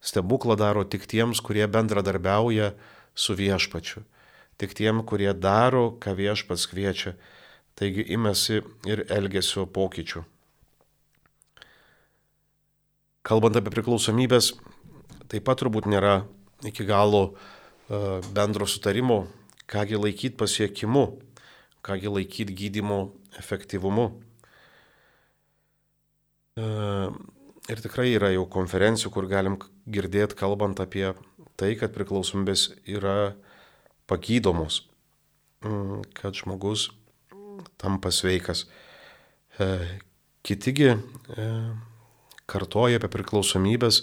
stebuklą 0.00 0.56
daro 0.56 0.86
tik 0.88 1.04
tiems, 1.04 1.42
kurie 1.44 1.66
bendradarbiauja 1.68 2.72
su 3.14 3.34
viešpačiu, 3.38 4.02
tik 4.60 4.74
tiem, 4.76 5.02
kurie 5.06 5.32
daro, 5.34 5.90
ką 6.00 6.14
viešpats 6.18 6.66
kviečia, 6.70 7.14
taigi 7.78 8.04
imasi 8.12 8.60
ir 8.88 9.04
elgesio 9.08 9.66
pokyčių. 9.66 10.24
Kalbant 13.26 13.56
apie 13.60 13.72
priklausomybės, 13.74 14.54
taip 15.28 15.44
pat 15.46 15.60
turbūt 15.60 15.88
nėra 15.90 16.22
iki 16.66 16.86
galo 16.88 17.22
e, 17.28 18.20
bendro 18.32 18.66
sutarimo, 18.66 19.26
kągi 19.70 20.00
laikyti 20.00 20.38
pasiekimu, 20.40 21.04
kągi 21.84 22.08
laikyti 22.12 22.56
gydimo 22.56 23.02
efektyvumu. 23.38 24.06
E, 26.56 26.64
Ir 27.70 27.78
tikrai 27.78 28.08
yra 28.16 28.32
jau 28.32 28.48
konferencijų, 28.50 29.12
kur 29.14 29.28
galim 29.30 29.54
girdėti 29.86 30.34
kalbant 30.38 30.80
apie 30.82 31.12
tai, 31.60 31.74
kad 31.78 31.92
priklausomybės 31.94 32.70
yra 32.88 33.34
pagydomos, 34.10 34.82
mm, 35.64 36.06
kad 36.16 36.36
žmogus 36.38 36.88
tampa 37.80 38.12
sveikas. 38.14 38.64
E, 39.60 39.68
kitigi 40.46 40.94
e, 40.94 41.46
kartoja 42.50 43.00
apie 43.00 43.10
priklausomybės 43.12 44.02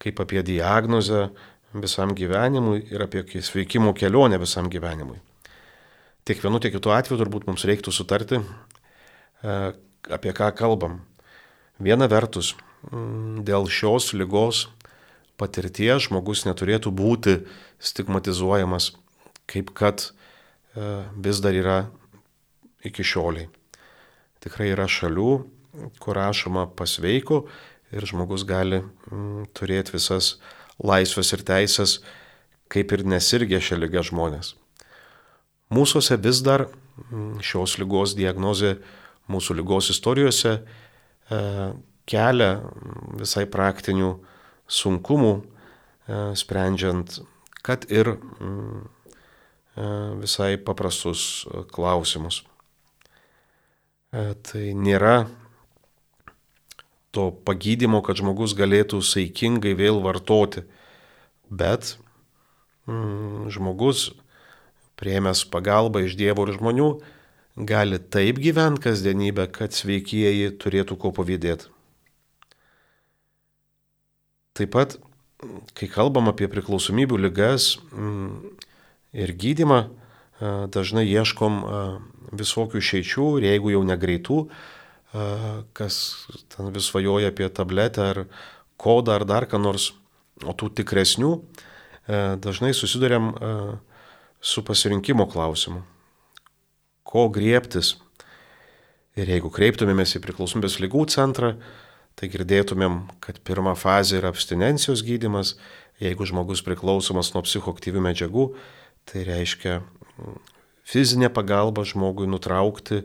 kaip 0.00 0.20
apie 0.24 0.42
diagnozę 0.44 1.28
visam 1.76 2.14
gyvenimui 2.16 2.86
ir 2.92 3.04
apie 3.04 3.24
sveikimo 3.44 3.92
kelionę 3.96 4.40
visam 4.40 4.70
gyvenimui. 4.72 5.18
Tiek 6.26 6.40
vienu, 6.42 6.58
tiek 6.60 6.74
kitu 6.74 6.90
atveju 6.90 7.20
turbūt 7.20 7.46
mums 7.46 7.64
reiktų 7.68 7.92
sutarti, 7.94 8.40
e, 8.40 9.58
apie 10.10 10.32
ką 10.32 10.50
kalbam. 10.56 11.02
Viena 11.76 12.08
vertus, 12.08 12.54
Mm, 12.92 13.42
dėl 13.46 13.66
šios 13.66 14.12
lygos 14.14 14.66
patirties 15.40 16.08
žmogus 16.08 16.44
neturėtų 16.48 16.92
būti 16.96 17.36
stigmatizuojamas, 17.82 18.92
kaip 19.50 19.72
kad 19.76 20.08
e, 20.08 21.04
vis 21.22 21.40
dar 21.44 21.56
yra 21.56 21.78
iki 22.86 23.04
šioliai. 23.04 23.48
Tikrai 24.42 24.70
yra 24.72 24.86
šalių, 24.88 25.32
kur 26.00 26.16
rašoma 26.16 26.66
pasveiko 26.76 27.44
ir 27.94 28.06
žmogus 28.08 28.46
gali 28.48 28.82
mm, 28.82 29.48
turėti 29.56 29.96
visas 29.96 30.36
laisvės 30.82 31.32
ir 31.36 31.44
teisės, 31.46 31.98
kaip 32.72 32.92
ir 32.92 33.04
nesirgė 33.06 33.60
šią 33.62 33.78
lygą 33.84 34.04
žmonės. 34.10 34.54
Mūsųse 35.72 36.18
vis 36.22 36.42
dar 36.46 36.66
mm, 36.66 37.42
šios 37.44 37.76
lygos 37.82 38.16
diagnozė 38.18 38.76
mūsų 39.32 39.58
lygos 39.60 39.90
istorijose 39.94 40.56
e, 40.60 41.42
kelia 42.06 42.50
visai 43.18 43.46
praktinių 43.50 44.14
sunkumų, 44.68 45.32
e, 45.40 46.20
sprendžiant, 46.38 47.20
kad 47.66 47.86
ir 47.90 48.14
mm, 48.16 48.84
e, 49.76 49.88
visai 50.22 50.56
paprastus 50.58 51.46
klausimus. 51.72 52.42
E, 54.12 54.34
tai 54.46 54.70
nėra 54.74 55.26
to 57.16 57.30
pagydimo, 57.46 58.02
kad 58.04 58.20
žmogus 58.20 58.54
galėtų 58.56 59.00
saikingai 59.04 59.74
vėl 59.78 60.02
vartoti, 60.04 60.66
bet 61.48 61.96
mm, 62.86 63.48
žmogus, 63.54 64.10
prieimęs 64.96 65.44
pagalbą 65.52 66.04
iš 66.06 66.16
Dievo 66.18 66.46
ir 66.46 66.56
žmonių, 66.56 66.90
gali 67.56 67.98
taip 67.98 68.40
gyventi 68.42 68.84
kasdienybę, 68.84 69.48
kad 69.52 69.76
sveikieji 69.76 70.52
turėtų 70.60 70.98
ko 71.00 71.12
pavydėti. 71.16 71.75
Taip 74.56 74.72
pat, 74.72 74.96
kai 75.76 75.88
kalbam 75.92 76.30
apie 76.32 76.48
priklausomybių 76.48 77.18
lygas 77.26 77.74
mm, 77.92 78.56
ir 79.20 79.32
gydimą, 79.36 79.80
dažnai 80.72 81.06
ieškom 81.08 81.60
visokių 82.36 82.80
išeičių 82.80 83.28
ir 83.38 83.48
jeigu 83.50 83.72
jau 83.72 83.82
negreitų, 83.86 84.40
kas 85.76 85.98
ten 86.52 86.72
vis 86.74 86.88
vajoja 86.92 87.30
apie 87.32 87.48
tabletę 87.48 88.04
ar 88.04 88.22
kodą 88.76 89.16
ar 89.16 89.24
dar 89.24 89.46
ką 89.48 89.60
nors, 89.62 89.94
o 90.44 90.52
tų 90.52 90.68
tikresnių, 90.76 91.30
dažnai 92.44 92.74
susidurėm 92.76 93.32
su 94.40 94.64
pasirinkimo 94.66 95.24
klausimu. 95.30 95.80
Ko 97.06 97.28
griebtis? 97.32 97.96
Ir 99.16 99.30
jeigu 99.32 99.48
kreiptumėmės 99.48 100.18
į 100.18 100.20
priklausomybės 100.26 100.76
lygų 100.82 101.06
centrą, 101.08 101.54
tai 102.16 102.30
girdėtumėm, 102.32 103.00
kad 103.20 103.38
pirma 103.44 103.76
fazė 103.76 104.20
yra 104.20 104.32
abstinencijos 104.32 105.04
gydimas, 105.04 105.54
jeigu 106.00 106.26
žmogus 106.28 106.62
priklausomas 106.64 107.32
nuo 107.34 107.44
psichoktyvių 107.44 108.02
medžiagų, 108.08 108.46
tai 109.08 109.24
reiškia 109.28 109.78
mm, 109.80 110.38
fizinė 110.88 111.30
pagalba 111.32 111.84
žmogui 111.88 112.28
nutraukti 112.28 113.04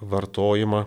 vartojimą, 0.00 0.86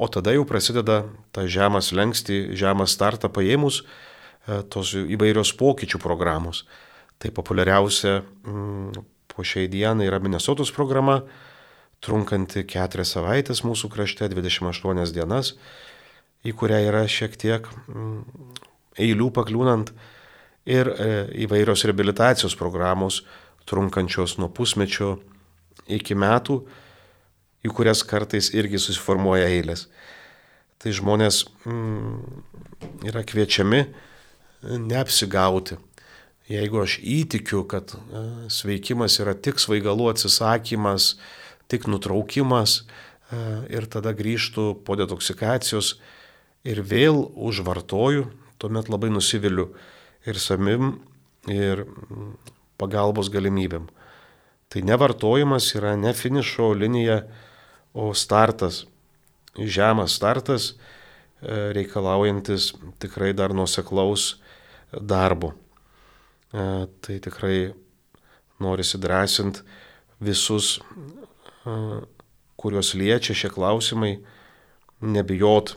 o 0.00 0.08
tada 0.08 0.32
jau 0.32 0.46
prasideda 0.48 1.02
ta 1.34 1.44
žemas 1.44 1.90
lengsti, 1.92 2.56
žemas 2.56 2.94
startą 2.96 3.28
paėmus 3.32 3.82
e, 3.82 4.62
tos 4.72 4.94
įvairios 4.96 5.52
pokyčių 5.60 6.00
programos. 6.00 6.64
Tai 7.20 7.32
populiariausia 7.36 8.22
mm, 8.22 9.04
po 9.28 9.44
šiai 9.44 9.68
dienai 9.68 10.08
yra 10.08 10.22
Minnesotos 10.22 10.72
programa, 10.72 11.20
trunkanti 12.00 12.64
4 12.64 13.04
savaitės 13.04 13.60
mūsų 13.68 13.92
krašte, 13.92 14.30
28 14.32 15.12
dienas 15.12 15.52
į 16.46 16.54
kurią 16.56 16.80
yra 16.88 17.04
šiek 17.10 17.36
tiek 17.40 17.66
mm, 17.88 18.20
eilių 19.00 19.28
pakliūnant 19.36 19.92
ir 20.70 20.90
e, 20.92 21.10
įvairios 21.44 21.84
rehabilitacijos 21.88 22.56
programos, 22.58 23.22
trunkančios 23.68 24.38
nuo 24.40 24.48
pusmečio 24.52 25.18
iki 25.90 26.16
metų, 26.18 26.60
į 27.64 27.72
kurias 27.76 28.02
kartais 28.06 28.50
irgi 28.56 28.80
susiformuoja 28.80 29.50
eilės. 29.52 29.86
Tai 30.80 30.94
žmonės 30.96 31.42
mm, 31.68 32.40
yra 33.10 33.24
kviečiami 33.28 33.84
neapsigauti. 34.88 35.76
Jeigu 36.50 36.80
aš 36.82 36.96
įtikiu, 37.06 37.62
kad 37.70 37.92
e, 37.94 38.22
sveikimas 38.50 39.20
yra 39.22 39.36
tik 39.36 39.60
svaigalų 39.62 40.08
atsisakymas, 40.14 41.12
tik 41.70 41.86
nutraukimas 41.86 42.80
e, 42.80 43.42
ir 43.76 43.86
tada 43.92 44.16
grįžtų 44.16 44.72
po 44.86 44.96
detoksikacijos 44.98 45.94
ir 46.64 46.82
vėl 46.84 47.24
užvartoju, 47.34 48.26
tuomet 48.60 48.90
labai 48.92 49.10
nusiviliu 49.12 49.70
ir 50.28 50.38
samim, 50.40 50.98
ir 51.48 51.84
mm, 51.86 52.34
pagalbos 52.80 53.30
galimybėm. 53.32 53.88
Tai 54.70 54.82
nevartojimas 54.86 55.72
yra 55.74 55.96
ne 55.98 56.12
finišo 56.14 56.70
linija, 56.78 57.24
o 57.94 58.12
startas, 58.14 58.84
žemas 59.58 60.14
startas, 60.14 60.74
e, 61.42 61.72
reikalaujantis 61.74 62.70
tikrai 63.02 63.32
dar 63.34 63.54
nuseklaus 63.56 64.36
darbo. 64.92 65.54
E, 66.52 66.86
tai 67.02 67.18
tikrai 67.18 67.72
norisi 68.62 69.00
drąsinti 69.00 69.64
visus, 70.22 70.78
e, 71.66 71.74
kuriuos 72.60 72.94
liečia 72.94 73.34
šie 73.34 73.50
klausimai, 73.50 74.18
nebijot 75.00 75.74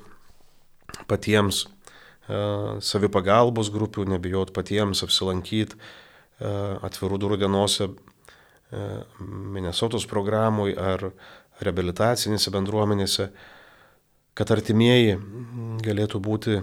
patiems 1.10 1.65
savipagalbos 2.84 3.67
grupių, 3.73 4.06
nebijot 4.13 4.53
patiems 4.56 5.03
apsilankyti 5.03 5.75
atvirų 6.39 7.19
durų 7.19 7.39
dienose 7.41 7.89
Minnesotos 9.19 10.08
programui 10.10 10.71
ar 10.79 11.12
reabilitacinėse 11.62 12.51
bendruomenėse, 12.53 13.27
kad 14.34 14.53
artimieji 14.56 15.17
galėtų 15.86 16.21
būti, 16.23 16.62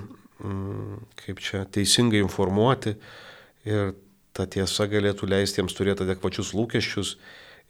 kaip 1.21 1.43
čia, 1.45 1.67
teisingai 1.71 2.23
informuoti 2.25 2.97
ir 3.69 3.93
ta 4.35 4.47
tiesa 4.47 4.87
galėtų 4.91 5.29
leisti 5.31 5.61
jiems 5.61 5.77
turėti 5.77 6.07
adekvačius 6.07 6.55
lūkesčius 6.57 7.17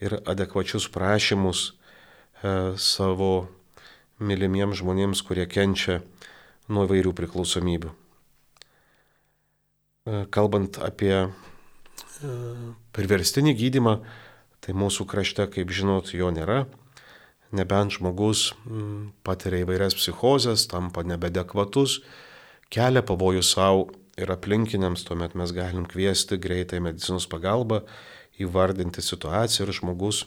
ir 0.05 0.17
adekvačius 0.29 0.87
prašymus 0.93 1.63
e, 1.71 2.77
savo 2.81 3.49
mylimiems 4.21 4.81
žmonėms, 4.81 5.23
kurie 5.27 5.47
kenčia 5.51 6.01
nuo 6.71 6.87
įvairių 6.89 7.13
priklausomybių. 7.19 7.93
E, 10.09 10.25
kalbant 10.33 10.81
apie 10.83 11.15
e, 11.19 11.31
priverstinį 12.97 13.57
gydimą, 13.59 13.97
tai 14.61 14.77
mūsų 14.77 15.07
krašte, 15.11 15.47
kaip 15.51 15.73
žinot, 15.75 16.15
jo 16.15 16.31
nėra 16.35 16.65
nebent 17.57 17.97
žmogus 17.97 18.51
patiria 19.27 19.65
įvairias 19.65 19.97
psichozes, 19.99 20.67
tampa 20.71 21.03
nebedekvatus, 21.07 22.01
kelia 22.71 23.03
pavojų 23.07 23.43
savo 23.47 23.89
ir 24.21 24.31
aplinkiniams, 24.31 25.05
tuomet 25.07 25.35
mes 25.39 25.53
galim 25.55 25.87
kviesti 25.89 26.39
greitai 26.41 26.81
medicinos 26.85 27.27
pagalbą, 27.31 27.83
įvardinti 28.41 29.03
situaciją 29.05 29.67
ir 29.67 29.75
žmogus 29.77 30.25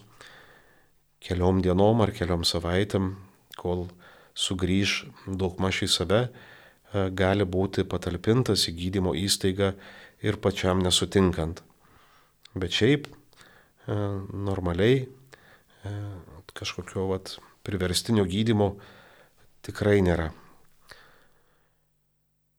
keliom 1.24 1.62
dienom 1.64 2.04
ar 2.04 2.12
keliom 2.14 2.44
savaitėm, 2.46 3.14
kol 3.58 3.88
sugrįž 4.34 4.96
daug 5.28 5.60
maž 5.62 5.84
į 5.86 5.89
save, 5.91 6.22
e, 6.28 7.08
gali 7.13 7.46
būti 7.46 7.86
patalpintas 7.86 8.67
į 8.69 8.76
gydymo 8.80 9.13
įstaigą 9.17 9.74
ir 10.24 10.39
pačiam 10.41 10.82
nesutinkant. 10.84 11.62
Bet 12.54 12.74
šiaip 12.74 13.10
e, 13.10 13.15
normaliai 14.50 15.04
e, 15.04 15.98
kažkokio 16.54 17.10
vat, 17.10 17.38
priverstinio 17.63 18.26
gydimo 18.30 18.74
tikrai 19.65 20.02
nėra. 20.06 20.32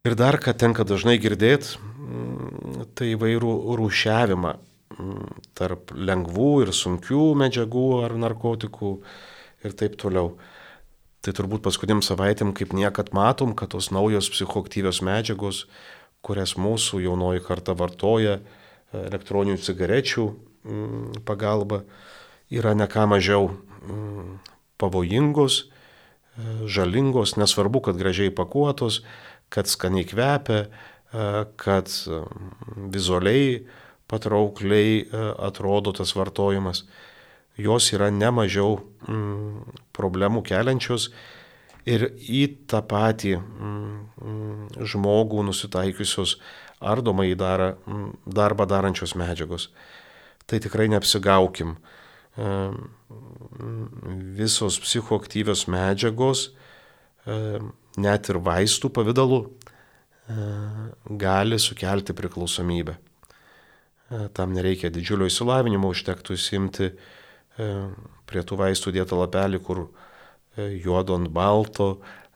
Ir 0.04 0.16
dar, 0.20 0.36
ką 0.36 0.52
tenka 0.60 0.84
dažnai 0.84 1.16
girdėti, 1.16 1.78
mm, 1.80 2.90
tai 2.92 3.14
įvairių 3.14 3.52
rūšiavimą 3.80 4.50
mm, 4.52 5.38
tarp 5.56 5.94
lengvų 5.96 6.50
ir 6.66 6.72
sunkių 6.76 7.30
medžiagų 7.40 7.84
ar 8.04 8.16
narkotikų 8.26 8.90
ir 9.64 9.76
taip 9.80 9.96
toliau. 10.00 10.34
Tai 11.24 11.32
turbūt 11.32 11.64
paskutiniam 11.64 12.02
savaitėm 12.04 12.52
kaip 12.56 12.74
niekad 12.76 13.14
matom, 13.16 13.54
kad 13.56 13.72
tos 13.72 13.88
naujos 13.94 14.28
psichoaktyvios 14.32 15.00
medžiagos, 15.04 15.64
kurias 16.24 16.56
mūsų 16.60 17.00
jaunoji 17.04 17.44
karta 17.44 17.72
vartoja 17.76 18.38
elektroninių 18.94 19.56
cigarečių 19.64 20.26
mm, 20.28 21.22
pagalba, 21.24 21.82
yra 22.52 22.76
ne 22.76 22.86
ką 22.90 23.08
mažiau 23.10 23.48
Mm, 23.88 24.40
pavojingos, 24.76 25.60
e, 25.60 26.66
žalingos, 26.66 27.36
nesvarbu, 27.36 27.80
kad 27.84 27.96
gražiai 28.00 28.32
pakuotos, 28.32 29.02
kad 29.52 29.68
skaniai 29.68 30.06
kvepia, 30.08 30.64
e, 30.64 31.44
kad 31.60 31.90
mm, 32.08 32.88
vizualiai 32.94 33.66
patraukliai 34.08 35.04
e, 35.04 35.24
atrodo 35.48 35.92
tas 35.92 36.14
vartojimas. 36.16 36.84
Jos 37.60 37.92
yra 37.94 38.10
nemažiau 38.10 38.80
mm, 39.06 39.74
problemų 39.94 40.42
keliančios 40.46 41.10
ir 41.86 42.08
į 42.18 42.66
tą 42.70 42.80
patį 42.88 43.36
žmogų 44.80 45.44
nusitaikiusios 45.46 46.38
ardomai 46.84 47.32
darbą, 47.38 47.76
darbą 48.26 48.66
darančios 48.68 49.14
medžiagos. 49.16 49.68
Tai 50.48 50.60
tikrai 50.60 50.88
neapsigaukim 50.92 51.76
visos 54.34 54.80
psichoaktyvios 54.82 55.66
medžiagos, 55.70 56.48
net 57.96 58.28
ir 58.28 58.40
vaistų 58.42 58.90
pavydalu, 58.92 59.44
gali 61.20 61.60
sukelti 61.60 62.16
priklausomybę. 62.16 62.96
Tam 64.36 64.52
nereikia 64.56 64.90
didžiulio 64.92 65.28
įsilavinimo, 65.30 65.88
užtektų 65.94 66.36
įsimti 66.36 66.90
prie 67.56 68.42
tų 68.42 68.58
vaistų 68.58 68.92
dėtą 68.96 69.18
lapelį, 69.20 69.60
kur 69.62 69.86
juodo 70.56 71.18
ant 71.18 71.30
balto 71.34 71.88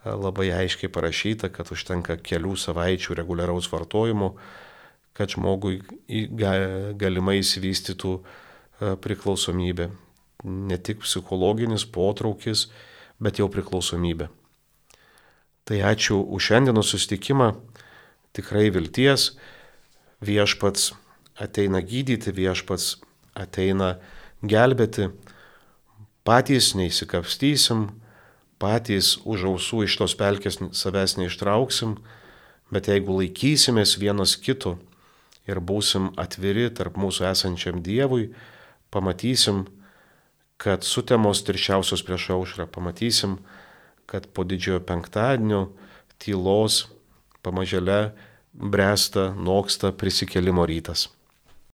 labai 0.04 0.50
aiškiai 0.54 0.90
parašyta, 0.92 1.50
kad 1.50 1.70
užtenka 1.74 2.16
kelių 2.22 2.54
savaičių 2.58 3.16
reguliaraus 3.18 3.66
vartojimo, 3.72 4.34
kad 5.18 5.34
žmogui 5.34 5.80
galimai 6.98 7.40
įsivystytų 7.42 8.14
E, 8.78 8.94
priklausomybė. 9.02 9.90
Ne 10.46 10.78
tik 10.78 11.02
psichologinis 11.02 11.84
potraukis, 11.90 12.68
bet 13.18 13.40
jau 13.42 13.48
priklausomybė. 13.50 14.28
Tai 15.66 15.78
ačiū 15.90 16.20
už 16.22 16.50
šiandienos 16.50 16.92
susitikimą. 16.94 17.52
Tikrai 18.38 18.68
vilties. 18.74 19.32
Viešpats 20.22 20.92
ateina 21.38 21.82
gydyti, 21.82 22.30
viešpats 22.34 23.00
ateina 23.38 23.96
gelbėti. 24.42 25.08
Patys 26.26 26.74
neįsikapstysim, 26.76 27.88
patys 28.60 29.16
už 29.24 29.46
ausų 29.52 29.84
iš 29.86 29.96
tos 30.00 30.14
pelkės 30.18 30.60
savęs 30.76 31.16
neištrauksim, 31.18 31.96
bet 32.70 32.90
jeigu 32.90 33.16
laikysimės 33.22 33.96
vienas 33.98 34.36
kito 34.36 34.76
ir 35.48 35.60
būsim 35.64 36.12
atviri 36.20 36.68
tarp 36.70 36.98
mūsų 37.00 37.30
esančiam 37.30 37.80
Dievui, 37.82 38.28
pamatysim, 38.92 39.64
kad 40.60 40.84
sutemos 40.84 41.40
tirščiausios 41.46 42.02
prieš 42.04 42.30
aušrą, 42.34 42.66
pamatysim, 42.68 43.38
kad 44.10 44.26
po 44.34 44.44
didžiojo 44.44 44.82
penktadienio 44.84 45.68
tylos 46.20 46.88
pamažėle 47.46 48.12
bręsta, 48.52 49.30
noksta 49.36 49.92
prisikelimo 49.94 50.66
rytas. 50.66 51.08